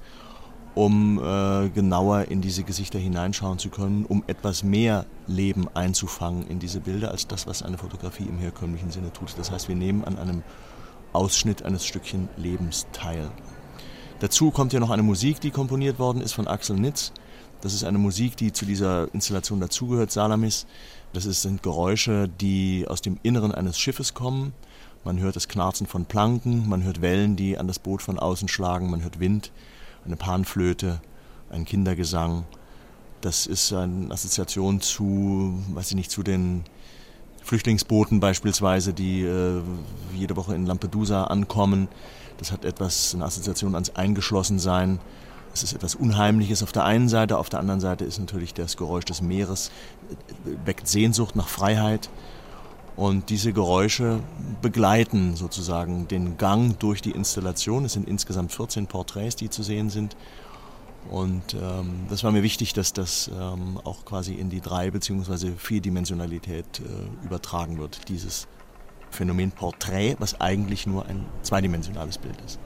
[0.77, 6.59] um äh, genauer in diese Gesichter hineinschauen zu können, um etwas mehr Leben einzufangen in
[6.59, 9.33] diese Bilder, als das, was eine Fotografie im herkömmlichen Sinne tut.
[9.39, 10.43] Das heißt, wir nehmen an einem
[11.13, 13.31] Ausschnitt eines Stückchen Lebens teil.
[14.19, 17.11] Dazu kommt ja noch eine Musik, die komponiert worden ist von Axel Nitz.
[17.61, 20.67] Das ist eine Musik, die zu dieser Installation dazugehört, Salamis.
[21.11, 24.53] Das sind Geräusche, die aus dem Inneren eines Schiffes kommen.
[25.03, 28.47] Man hört das Knarzen von Planken, man hört Wellen, die an das Boot von außen
[28.47, 29.51] schlagen, man hört Wind,
[30.07, 31.01] eine Panflöte,
[31.49, 32.45] ein Kindergesang.
[33.21, 36.63] Das ist eine Assoziation zu, weiß ich nicht, zu den
[37.43, 39.61] Flüchtlingsbooten beispielsweise, die äh,
[40.13, 41.87] jede Woche in Lampedusa ankommen.
[42.37, 44.99] Das hat etwas, eine Assoziation ans Eingeschlossensein.
[45.53, 48.77] Es ist etwas Unheimliches auf der einen Seite, auf der anderen Seite ist natürlich das
[48.77, 49.71] Geräusch des Meeres,
[50.45, 52.09] äh, weckt Sehnsucht nach Freiheit.
[52.97, 54.19] Und diese Geräusche
[54.63, 57.85] begleiten sozusagen den Gang durch die Installation.
[57.85, 60.17] Es sind insgesamt 14 Porträts, die zu sehen sind.
[61.11, 65.51] Und ähm, das war mir wichtig, dass das ähm, auch quasi in die drei- bzw.
[65.57, 68.09] vierdimensionalität äh, übertragen wird.
[68.09, 68.47] Dieses
[69.11, 72.59] Phänomen Porträt, was eigentlich nur ein zweidimensionales Bild ist.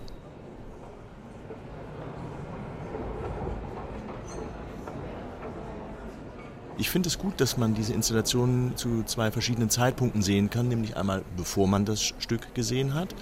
[6.82, 10.98] Ich finde es gut, dass man diese Installation zu zwei verschiedenen Zeitpunkten sehen kann, nämlich
[10.98, 13.14] einmal bevor man das Stück gesehen hat.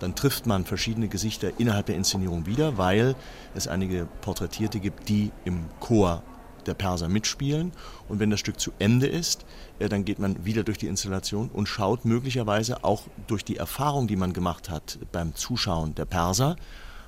[0.00, 3.14] Dann trifft man verschiedene Gesichter innerhalb der Inszenierung wieder, weil
[3.54, 6.22] es einige Porträtierte gibt, die im Chor
[6.66, 7.72] der Perser mitspielen.
[8.06, 9.46] Und wenn das Stück zu Ende ist,
[9.78, 14.08] äh, dann geht man wieder durch die Installation und schaut möglicherweise auch durch die Erfahrung,
[14.08, 16.56] die man gemacht hat beim Zuschauen der Perser,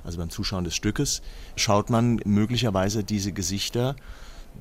[0.05, 1.21] also beim Zuschauen des Stückes,
[1.55, 3.95] schaut man möglicherweise diese Gesichter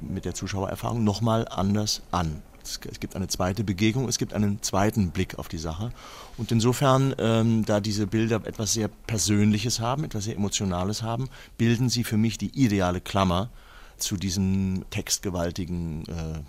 [0.01, 2.41] mit der Zuschauererfahrung nochmal anders an.
[2.63, 5.91] Es gibt eine zweite Begegnung, es gibt einen zweiten Blick auf die Sache.
[6.37, 11.89] Und insofern, ähm, da diese Bilder etwas sehr Persönliches haben, etwas sehr Emotionales haben, bilden
[11.89, 13.49] sie für mich die ideale Klammer
[13.97, 16.41] zu diesem textgewaltigen, äh,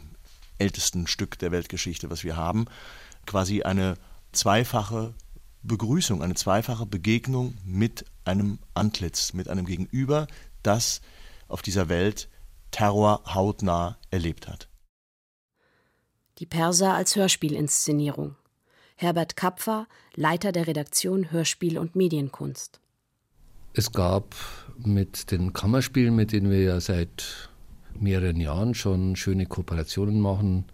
[0.58, 2.66] ältesten Stück der Weltgeschichte, was wir haben.
[3.26, 3.94] Quasi eine
[4.32, 5.14] zweifache
[5.62, 10.26] Begrüßung, eine zweifache Begegnung mit einem Antlitz, mit einem Gegenüber,
[10.62, 11.00] das
[11.46, 12.28] auf dieser Welt
[12.78, 14.68] Terror hautnah erlebt hat.
[16.38, 18.36] Die Perser als Hörspielinszenierung.
[18.94, 22.78] Herbert Kapfer, Leiter der Redaktion Hörspiel und Medienkunst.
[23.72, 24.36] Es gab
[24.76, 27.50] mit den Kammerspielen, mit denen wir ja seit
[27.98, 30.64] mehreren Jahren schon schöne Kooperationen machen,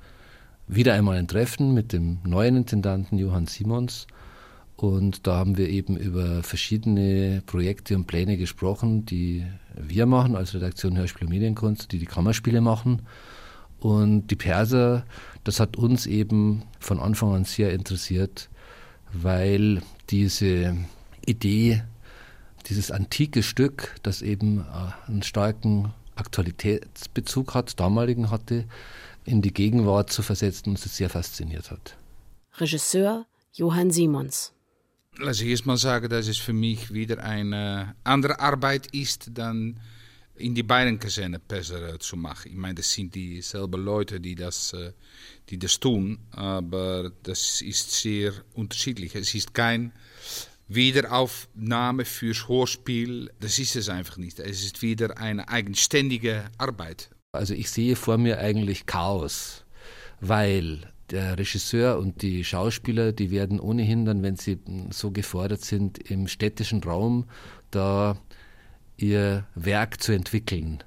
[0.67, 4.07] wieder einmal ein Treffen mit dem neuen Intendanten Johann Simons
[4.77, 10.55] und da haben wir eben über verschiedene Projekte und Pläne gesprochen, die wir machen als
[10.55, 13.03] Redaktion Hörspiel und Medienkunst, die die Kammerspiele machen.
[13.79, 15.05] Und die Perser,
[15.45, 18.49] das hat uns eben von Anfang an sehr interessiert,
[19.13, 20.77] weil diese
[21.25, 21.85] Idee,
[22.67, 28.65] dieses antike Stück, das eben äh, einen starken Aktualitätsbezug hat, damaligen hatte,
[29.25, 31.97] in die Gegenwart zu versetzen, uns sehr fasziniert hat.
[32.59, 34.54] Regisseur Johann Simons
[35.19, 39.81] lass ich erst mal sagen, dass es für mich wieder eine andere Arbeit ist, dann
[40.37, 42.51] in die Bayernkaserne besser zu machen.
[42.51, 44.93] Ich meine, das sind dieselben Leute, die das, äh,
[45.49, 49.15] die das tun, aber das ist sehr unterschiedlich.
[49.15, 49.93] Es ist kein
[50.67, 54.41] Wiederaufnahme fürs Hörspiel, das ist es einfach nicht.
[54.41, 57.11] Es ist wieder eine eigenständige Arbeit.
[57.33, 59.65] Also ich sehe vor mir eigentlich Chaos,
[60.21, 64.59] weil der Regisseur und die Schauspieler, die werden ohnehin dann, wenn sie
[64.91, 67.27] so gefordert sind, im städtischen Raum
[67.71, 68.17] da
[68.97, 70.83] ihr Werk zu entwickeln,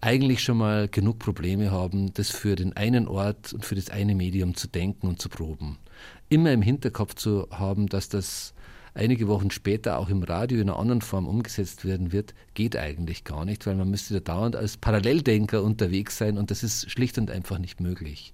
[0.00, 4.14] eigentlich schon mal genug Probleme haben, das für den einen Ort und für das eine
[4.14, 5.78] Medium zu denken und zu proben.
[6.28, 8.54] Immer im Hinterkopf zu haben, dass das
[8.94, 13.24] einige Wochen später auch im Radio in einer anderen Form umgesetzt werden wird, geht eigentlich
[13.24, 17.18] gar nicht, weil man müsste da dauernd als Paralleldenker unterwegs sein und das ist schlicht
[17.18, 18.32] und einfach nicht möglich.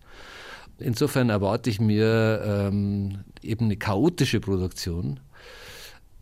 [0.78, 5.20] Insofern erwarte ich mir ähm, eben eine chaotische Produktion,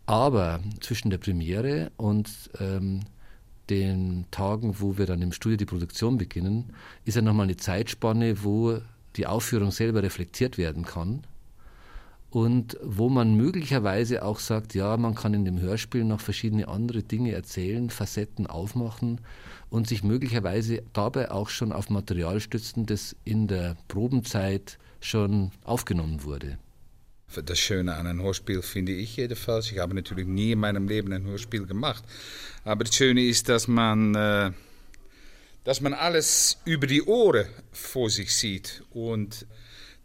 [0.05, 2.29] aber zwischen der Premiere und
[2.59, 3.01] ähm,
[3.69, 6.73] den Tagen, wo wir dann im Studio die Produktion beginnen,
[7.05, 8.79] ist ja nochmal eine Zeitspanne, wo
[9.15, 11.23] die Aufführung selber reflektiert werden kann
[12.33, 17.03] und wo man möglicherweise auch sagt, ja, man kann in dem Hörspiel noch verschiedene andere
[17.03, 19.21] Dinge erzählen, Facetten aufmachen
[19.69, 26.23] und sich möglicherweise dabei auch schon auf Material stützen, das in der Probenzeit schon aufgenommen
[26.23, 26.57] wurde.
[27.45, 29.71] Das Schöne an einem Hörspiel finde ich jedenfalls.
[29.71, 32.03] Ich habe natürlich nie in meinem Leben ein Hörspiel gemacht.
[32.63, 34.51] Aber das Schöne ist, dass man, äh,
[35.65, 38.83] dass man alles über die Ohren vor sich sieht.
[38.89, 39.45] Und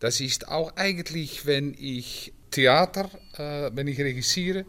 [0.00, 4.64] das ist auch eigentlich, wenn ich Theater, äh, wenn ich regissiere,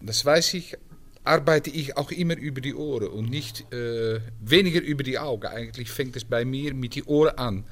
[0.00, 0.76] das weiß ich,
[1.24, 5.46] arbeite ich auch immer über die Ohren und nicht äh, weniger über die Augen.
[5.46, 7.64] Eigentlich fängt es bei mir mit die Ohren an.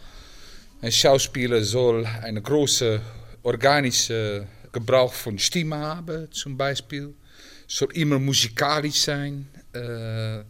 [0.81, 3.01] Ein Schauspieler soll einen großen
[3.43, 7.15] organischen Gebrauch von Stimme haben, zum Beispiel.
[7.67, 9.49] Soll immer musikalisch sein.
[9.75, 10.45] Äh,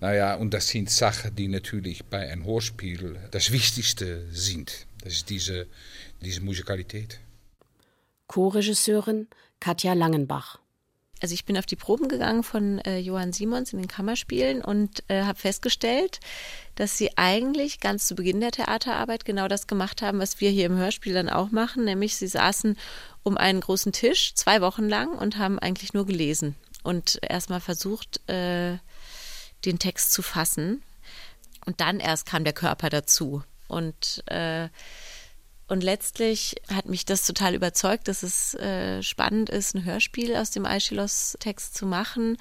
[0.00, 4.86] naja, und das sind Sachen, die natürlich bei einem Hörspiel das Wichtigste sind.
[5.02, 5.66] Das ist diese,
[6.20, 7.20] diese Musikalität.
[8.26, 9.28] Co-Regisseurin
[9.60, 10.58] Katja Langenbach.
[11.20, 15.04] Also ich bin auf die Proben gegangen von äh, Johann Simons in den Kammerspielen und
[15.08, 16.18] äh, habe festgestellt,
[16.74, 20.66] dass sie eigentlich ganz zu Beginn der Theaterarbeit genau das gemacht haben, was wir hier
[20.66, 22.76] im Hörspiel dann auch machen, nämlich sie saßen
[23.22, 28.28] um einen großen Tisch zwei Wochen lang und haben eigentlich nur gelesen und erstmal versucht,
[28.28, 28.78] äh,
[29.64, 30.82] den Text zu fassen.
[31.64, 33.44] Und dann erst kam der Körper dazu.
[33.72, 34.68] Und, äh,
[35.66, 40.50] und letztlich hat mich das total überzeugt, dass es äh, spannend ist, ein Hörspiel aus
[40.50, 42.36] dem Aeschylus-Text zu machen,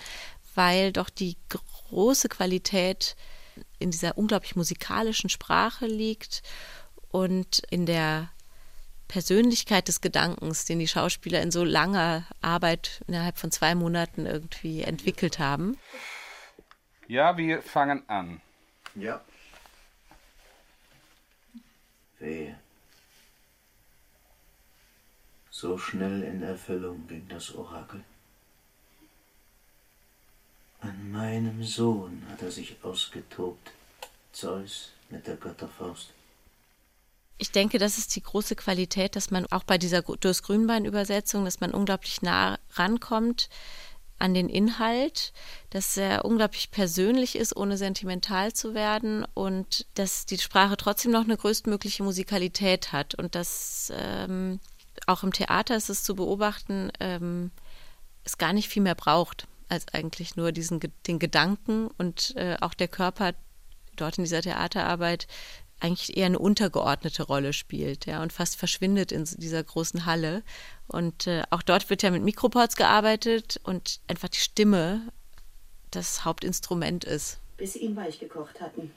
[0.56, 3.16] weil doch die große Qualität
[3.80, 6.44] in dieser unglaublich musikalischen Sprache liegt
[7.10, 8.30] und in der
[9.08, 14.82] Persönlichkeit des Gedankens, den die Schauspieler in so langer Arbeit innerhalb von zwei Monaten irgendwie
[14.82, 15.78] entwickelt haben.
[17.08, 18.42] Ja, wir fangen an.
[18.96, 19.22] Ja.
[22.22, 22.56] Wehe.
[25.50, 28.04] So schnell in Erfüllung ging das Orakel.
[30.80, 33.72] An meinem Sohn hat er sich ausgetobt,
[34.32, 36.14] Zeus mit der Götterfaust.
[37.38, 41.60] Ich denke, das ist die große Qualität, dass man auch bei dieser Durst Grünbein-Übersetzung, dass
[41.60, 43.50] man unglaublich nah rankommt
[44.22, 45.34] an den Inhalt,
[45.72, 51.24] dass er unglaublich persönlich ist, ohne sentimental zu werden und dass die Sprache trotzdem noch
[51.24, 53.16] eine größtmögliche Musikalität hat.
[53.16, 54.60] Und dass ähm,
[55.08, 57.52] auch im Theater ist es zu beobachten, ähm,
[58.24, 62.74] es gar nicht viel mehr braucht als eigentlich nur diesen den Gedanken und äh, auch
[62.74, 63.34] der Körper
[63.96, 65.28] dort in dieser Theaterarbeit
[65.82, 70.44] eigentlich eher eine untergeordnete Rolle spielt, ja, und fast verschwindet in dieser großen Halle.
[70.88, 75.12] Und äh, auch dort wird ja mit Mikroports gearbeitet und einfach die Stimme
[75.92, 77.40] das Hauptinstrument ist.
[77.58, 78.92] Bis sie ihn weich gekocht hatten.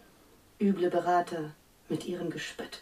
[0.60, 1.52] Üble Berater
[1.88, 2.80] mit ihrem Gespött.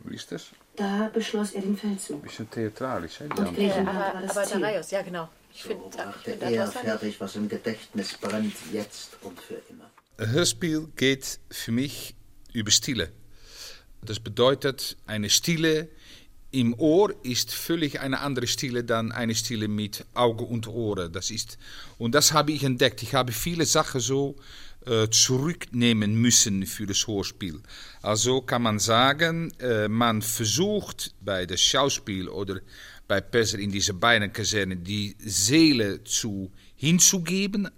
[0.00, 0.48] Wie ist das?
[0.76, 2.22] Da beschloss er den Feldzug.
[2.22, 3.24] Bisschen theatralisch, hè?
[3.24, 4.60] Und Griechenland aber, war das aber Ziel.
[4.60, 5.28] Darius, ja genau.
[5.52, 9.90] Ich So finde, find, er fertig, was im Gedächtnis brennt, jetzt und für immer.
[10.16, 12.14] Ein Hörspiel geht für mich
[12.52, 13.10] über Stille.
[14.02, 15.88] Das bedeutet, eine Stille
[16.52, 21.12] im Ohr ist völlig eine andere Stille dan eine Stille mit Augen und Ohren.
[21.12, 21.58] Das ist,
[21.98, 23.02] und das habe ich entdeckt.
[23.02, 24.36] Ich habe viele Sachen so
[24.86, 27.60] äh, zurücknehmen müssen für das Hörspiel.
[28.02, 32.60] Also kann man sagen, äh, man versucht bei das Schauspiel oder
[33.06, 37.68] bei Pesser in dieser beiden Kasernen die Seele zu hinzugeben,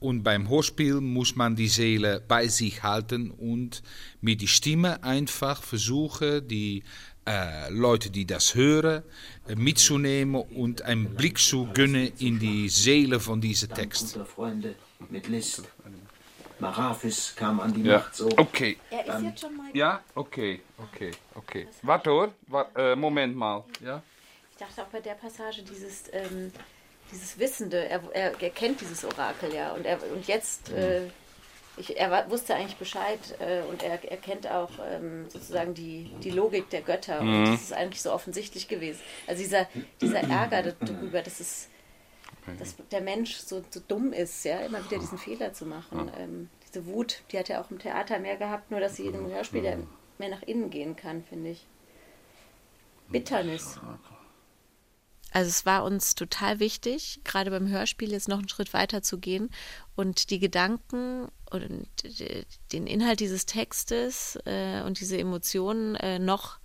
[0.00, 3.82] und beim Hörspiel muss man die Seele bei sich halten und
[4.20, 6.82] mit der Stimme einfach versuchen, die
[7.26, 9.02] äh, Leute, die das hören,
[9.48, 14.16] äh, mitzunehmen und einen Blick zu gönnen in die Seele von diesem Text.
[14.16, 14.74] Unter Freunde
[15.10, 15.62] mit List.
[16.60, 18.28] Maraphis kam an die Ja, Macht so.
[18.36, 18.78] okay.
[18.90, 19.70] Er ist Dann- jetzt schon mal.
[19.74, 21.68] Ja, okay, okay, okay.
[21.82, 22.34] Warte hoor,
[22.76, 23.62] äh, Moment mal.
[23.84, 24.02] Ja?
[24.52, 26.50] Ich dachte auch bei der Passage dieses, ähm,
[27.12, 31.06] dieses Wissende, er, er, er kennt dieses Orakel ja und, er, und jetzt, äh,
[31.76, 36.30] ich, er wusste eigentlich Bescheid äh, und er, er kennt auch ähm, sozusagen die, die
[36.30, 37.52] Logik der Götter und Mhm.
[37.52, 39.00] das ist eigentlich so offensichtlich gewesen.
[39.26, 39.68] Also dieser,
[40.00, 41.68] dieser Ärger darüber, dass, es,
[42.58, 46.10] dass der Mensch so, so dumm ist, ja, immer wieder diesen Fehler zu machen.
[46.18, 49.26] Ähm, diese Wut, die hat er auch im Theater mehr gehabt, nur dass sie im
[49.28, 49.76] Hörspiel ja
[50.18, 51.64] mehr nach innen gehen kann, finde ich.
[53.08, 53.78] Bitternis.
[55.30, 59.18] Also es war uns total wichtig, gerade beim Hörspiel jetzt noch einen Schritt weiter zu
[59.18, 59.50] gehen
[59.94, 61.86] und die Gedanken und
[62.72, 66.58] den Inhalt dieses Textes äh, und diese Emotionen äh, noch,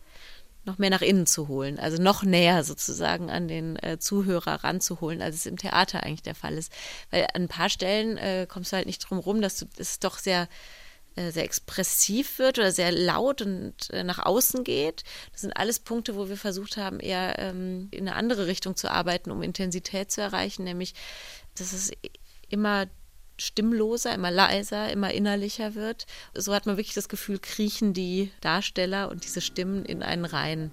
[0.64, 5.22] noch mehr nach innen zu holen, also noch näher sozusagen an den äh, Zuhörer ranzuholen,
[5.22, 6.72] als es im Theater eigentlich der Fall ist.
[7.12, 9.92] Weil an ein paar Stellen äh, kommst du halt nicht drum rum, dass du das
[9.92, 10.48] ist doch sehr
[11.16, 15.04] sehr expressiv wird oder sehr laut und äh, nach außen geht.
[15.32, 18.90] Das sind alles Punkte, wo wir versucht haben, eher ähm, in eine andere Richtung zu
[18.90, 20.94] arbeiten, um Intensität zu erreichen, nämlich
[21.56, 21.92] dass es
[22.50, 22.88] immer
[23.38, 26.06] stimmloser, immer leiser, immer innerlicher wird.
[26.34, 30.72] So hat man wirklich das Gefühl, kriechen die Darsteller und diese Stimmen in einen rein.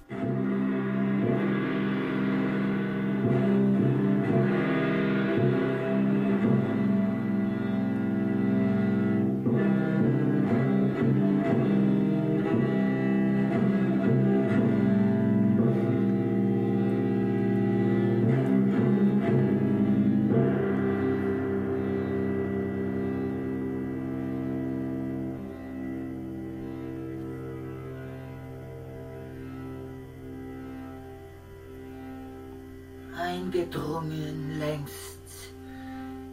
[33.61, 35.19] Eingedrungen längst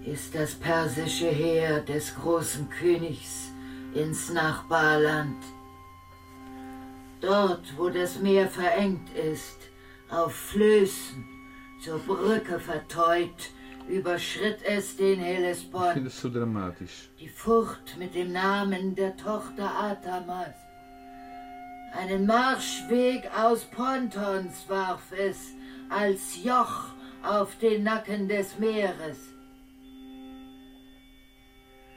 [0.05, 3.51] ist das persische Heer des großen Königs
[3.93, 5.43] ins Nachbarland.
[7.19, 9.57] Dort, wo das Meer verengt ist,
[10.09, 11.25] auf Flößen
[11.83, 13.51] zur Brücke verteut,
[13.89, 15.87] überschritt es den Hellespont.
[15.87, 17.09] Ich finde es so dramatisch.
[17.19, 20.55] Die Furcht mit dem Namen der Tochter Atamas.
[21.93, 25.37] Einen Marschweg aus Pontons warf es
[25.89, 29.17] als Joch auf den Nacken des Meeres.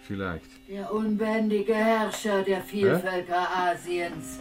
[0.03, 0.47] Vielleicht.
[0.68, 4.41] Der unbändige Herrscher der Vielvölker Asiens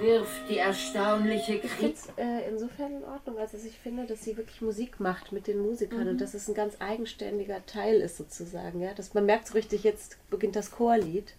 [0.00, 4.36] wirft die erstaunliche Ich finde es äh, insofern in Ordnung, als ich finde, dass sie
[4.36, 6.08] wirklich Musik macht mit den Musikern Mhm.
[6.08, 8.80] und dass es ein ganz eigenständiger Teil ist sozusagen.
[8.80, 8.92] Ja?
[8.92, 11.34] Dass man merkt so richtig, jetzt beginnt das Chorlied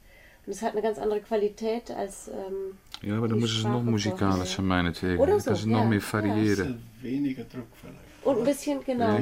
[0.46, 3.84] und es hat eine ganz andere Qualität als ähm, Ja, aber dann muss es noch
[3.84, 5.20] musikalischer meinetwegen.
[5.20, 5.86] Oder Das so, ist noch ja.
[5.86, 6.14] mehr Ja.
[6.14, 6.82] variieren.
[7.02, 8.05] Weniger Druck vielleicht.
[8.26, 9.17] Und ein bisschen genau.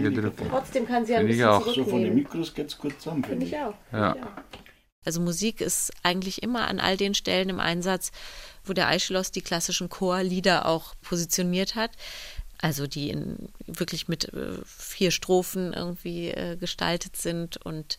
[0.49, 1.75] Trotzdem kann sie ja ein Finde ich bisschen auch.
[1.75, 2.15] So von den.
[2.15, 3.23] Mikros geht es gut zusammen.
[3.23, 3.73] Finde ich auch.
[3.91, 4.15] Ja.
[5.05, 8.11] Also Musik ist eigentlich immer an all den Stellen im Einsatz,
[8.63, 11.91] wo der Aeschylus die klassischen Chorlieder auch positioniert hat.
[12.61, 17.97] Also die in, wirklich mit äh, vier Strophen irgendwie äh, gestaltet sind und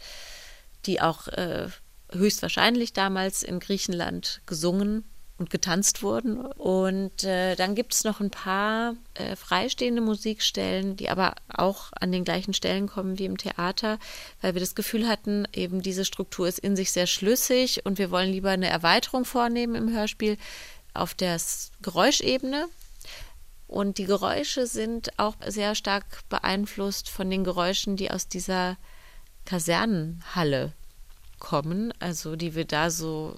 [0.87, 1.69] die auch äh,
[2.13, 5.05] höchstwahrscheinlich damals in Griechenland gesungen
[5.39, 6.39] und getanzt wurden.
[6.39, 12.13] Und äh, dann gibt es noch ein paar äh, freistehende Musikstellen, die aber auch an
[12.13, 13.99] den gleichen Stellen kommen wie im Theater,
[14.41, 18.11] weil wir das Gefühl hatten, eben diese Struktur ist in sich sehr schlüssig und wir
[18.11, 20.39] wollen lieber eine Erweiterung vornehmen im Hörspiel
[20.93, 21.39] auf der
[21.83, 22.69] Geräuschebene.
[23.67, 28.77] Und die Geräusche sind auch sehr stark beeinflusst von den Geräuschen, die aus dieser
[29.47, 30.73] Kasernenhalle
[31.41, 33.37] kommen, also die wir da so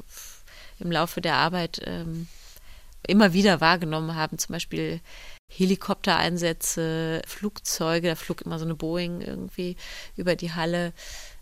[0.78, 2.28] im Laufe der Arbeit ähm,
[3.06, 5.00] immer wieder wahrgenommen haben, zum Beispiel
[5.48, 9.76] Helikoptereinsätze, Flugzeuge, da flog immer so eine Boeing irgendwie
[10.16, 10.92] über die Halle,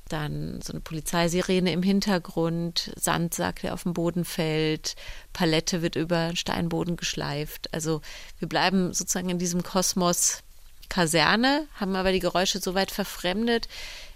[0.09, 4.97] dann so eine Polizeisirene im Hintergrund, Sandsack, der auf dem Boden fällt,
[5.33, 7.73] Palette wird über den Steinboden geschleift.
[7.73, 8.03] Also
[8.39, 10.43] wir bleiben sozusagen in diesem Kosmos
[10.91, 13.69] Kaserne, haben aber die Geräusche so weit verfremdet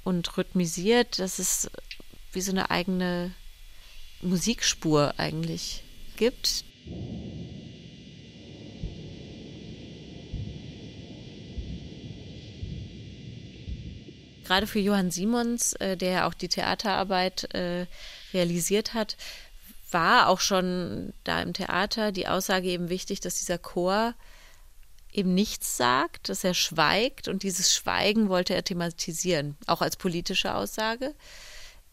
[0.04, 1.70] und rhythmisiert, dass es
[2.32, 3.32] wie so eine eigene
[4.22, 5.82] Musikspur eigentlich
[6.16, 6.64] gibt.
[14.44, 17.86] Gerade für Johann Simons, äh, der ja auch die Theaterarbeit äh,
[18.32, 19.16] realisiert hat,
[19.90, 24.14] war auch schon da im Theater die Aussage eben wichtig, dass dieser Chor
[25.12, 30.54] eben nichts sagt, dass er schweigt und dieses Schweigen wollte er thematisieren, auch als politische
[30.54, 31.14] Aussage.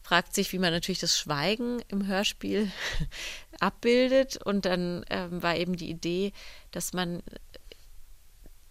[0.05, 2.71] Fragt sich, wie man natürlich das Schweigen im Hörspiel
[3.59, 6.31] abbildet und dann ähm, war eben die Idee,
[6.69, 7.23] dass man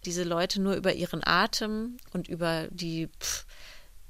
[0.05, 3.45] diese Leute nur über ihren Atem und über die pff,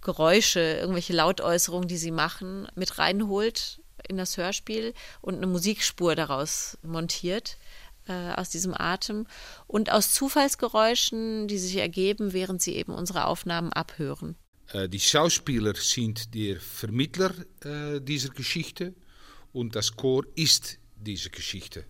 [0.02, 6.78] Geräusche, irgendwelche Lautäußerungen, die sie machen, mit reinholt in das Hörspiel und eine Musikspur daraus
[6.84, 7.58] montiert
[8.08, 9.26] äh, aus diesem Atem
[9.66, 14.36] und aus Zufallsgeräuschen, die sich ergeben, während sie eben unsere Aufnahmen abhören.
[14.74, 18.94] Äh, die Schauspieler sind der Vermittler äh, dieser Geschichte
[19.54, 21.86] und das Chor ist diese Geschichte.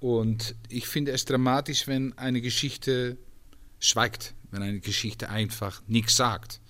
[0.00, 3.16] Und ich finde es dramatisch, wenn eine Geschichte
[3.78, 6.60] schweigt, wenn eine Geschichte einfach nichts sagt.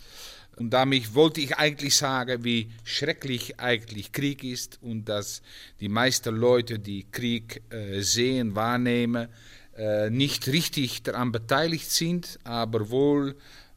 [0.56, 5.42] Und damit wollte ich eigentlich sagen, wie schrecklich eigentlich Krieg ist und dass
[5.80, 9.28] die meisten Leute, die Krieg äh, sehen, wahrnehmen,
[9.76, 13.34] äh, nicht richtig daran beteiligt sind, aber wohl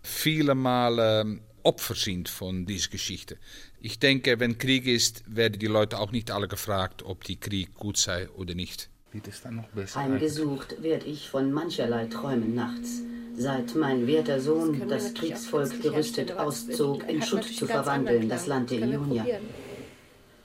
[0.07, 3.37] viele Mal Opfer sind von dieser Geschichte.
[3.81, 7.75] Ich denke, wenn Krieg ist, werden die Leute auch nicht alle gefragt, ob die Krieg
[7.75, 8.89] gut sei oder nicht.
[9.11, 9.99] Wird es dann noch besser?
[9.99, 13.01] Heimgesucht werde ich von mancherlei Träumen nachts.
[13.37, 18.47] Seit mein werter Sohn das auch Kriegsvolk gerüstet auszog, in Schutt zu verwandeln, das.
[18.47, 19.25] Land der Ionia.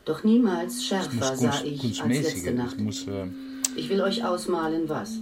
[0.05, 2.81] Doch niemals schärfer sah ich als letzte das Nacht.
[2.81, 3.27] muss, äh,
[3.77, 5.13] Ich will euch ausmalen, was.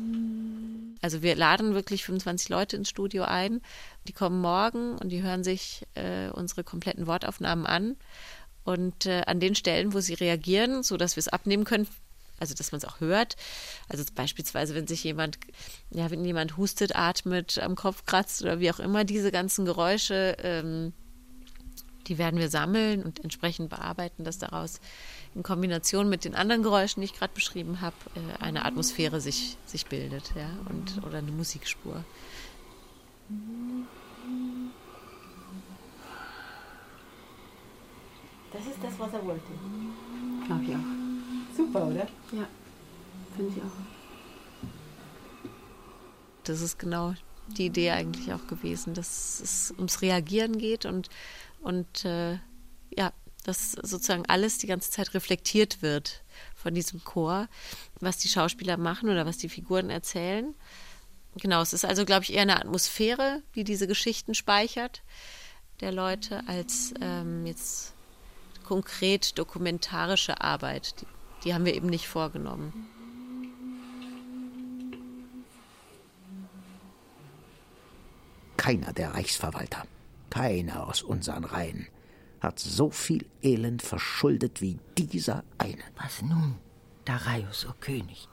[1.01, 3.61] Also wir laden wirklich 25 Leute ins Studio ein.
[4.07, 7.97] Die kommen morgen und die hören sich äh, unsere kompletten Wortaufnahmen an.
[8.65, 11.89] Und äh, an den Stellen, wo sie reagieren, so dass wir es abnehmen können,
[12.39, 13.37] also dass man es auch hört.
[13.89, 15.39] Also beispielsweise, wenn sich jemand,
[15.91, 20.37] ja, wenn jemand hustet, atmet, am Kopf kratzt oder wie auch immer, diese ganzen Geräusche,
[20.43, 20.93] ähm,
[22.07, 24.81] die werden wir sammeln und entsprechend bearbeiten, dass daraus
[25.35, 29.57] in Kombination mit den anderen Geräuschen, die ich gerade beschrieben habe, äh, eine Atmosphäre sich,
[29.67, 32.05] sich bildet, ja, und oder eine Musikspur.
[38.53, 39.53] Das ist das, was er wollte.
[40.47, 41.57] Glaube ich auch.
[41.57, 42.09] Super, oder?
[42.33, 42.49] Ja,
[43.37, 44.71] finde ich auch.
[46.45, 47.15] Das ist genau
[47.47, 51.09] die Idee eigentlich auch gewesen, dass es ums Reagieren geht und,
[51.61, 52.39] und äh,
[52.97, 53.13] ja,
[53.43, 56.23] dass sozusagen alles die ganze Zeit reflektiert wird
[56.55, 57.49] von diesem Chor,
[58.01, 60.55] was die Schauspieler machen oder was die Figuren erzählen.
[61.37, 65.03] Genau, es ist also, glaube ich, eher eine Atmosphäre, die diese Geschichten speichert
[65.81, 67.95] der Leute, als ähm, jetzt
[68.65, 71.01] konkret dokumentarische Arbeit.
[71.01, 71.07] Die,
[71.45, 72.89] die haben wir eben nicht vorgenommen.
[78.57, 79.85] Keiner der Reichsverwalter,
[80.29, 81.89] keiner aus unseren Reihen
[82.41, 85.83] hat so viel Elend verschuldet wie dieser eine.
[85.97, 86.57] Was nun,
[87.05, 88.29] Darius, o König?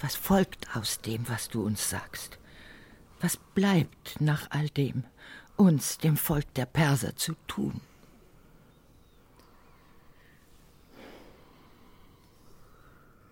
[0.00, 2.38] Was folgt aus dem, was du uns sagst?
[3.20, 5.04] Was bleibt nach all dem,
[5.56, 7.80] uns, dem Volk der Perser, zu tun?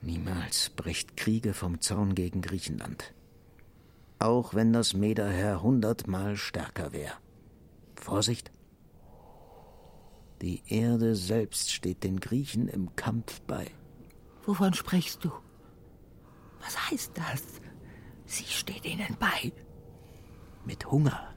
[0.01, 3.13] Niemals bricht Kriege vom Zaun gegen Griechenland.
[4.19, 7.15] Auch wenn das Mederheer hundertmal stärker wäre.
[7.97, 8.51] Vorsicht!
[10.43, 13.71] Die Erde selbst steht den Griechen im Kampf bei.
[14.45, 15.31] Wovon sprichst du?
[16.61, 17.43] Was heißt das?
[18.27, 19.53] Sie steht ihnen bei.
[20.65, 21.35] Mit Hunger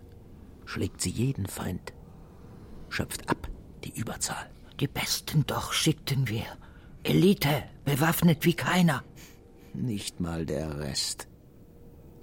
[0.65, 1.93] schlägt sie jeden Feind,
[2.89, 3.47] schöpft ab
[3.83, 4.49] die Überzahl.
[4.79, 6.45] Die Besten doch schickten wir.
[7.03, 9.03] Elite, bewaffnet wie keiner.
[9.73, 11.27] Nicht mal der Rest.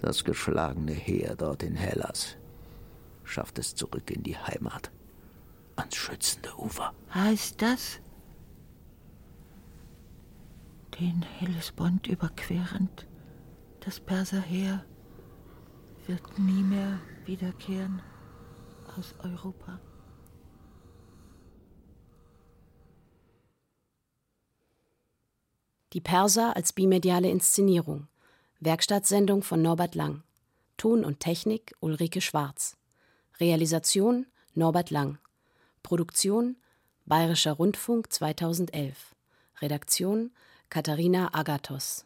[0.00, 2.36] Das geschlagene Heer dort in Hellas
[3.24, 4.90] schafft es zurück in die Heimat,
[5.82, 6.94] ans schützende Ufer.
[7.12, 8.00] Heißt das?
[11.00, 13.06] Den Hellespont überquerend,
[13.80, 14.84] das Perserheer
[16.06, 18.02] wird nie mehr wiederkehren
[18.96, 19.80] aus Europa.
[25.92, 28.08] Die Perser als bimediale Inszenierung.
[28.60, 30.22] Werkstattsendung von Norbert Lang.
[30.76, 32.76] Ton und Technik Ulrike Schwarz.
[33.40, 35.18] Realisation Norbert Lang.
[35.82, 36.56] Produktion
[37.06, 38.94] Bayerischer Rundfunk 2011.
[39.60, 40.30] Redaktion
[40.70, 42.04] Katharina Agathos.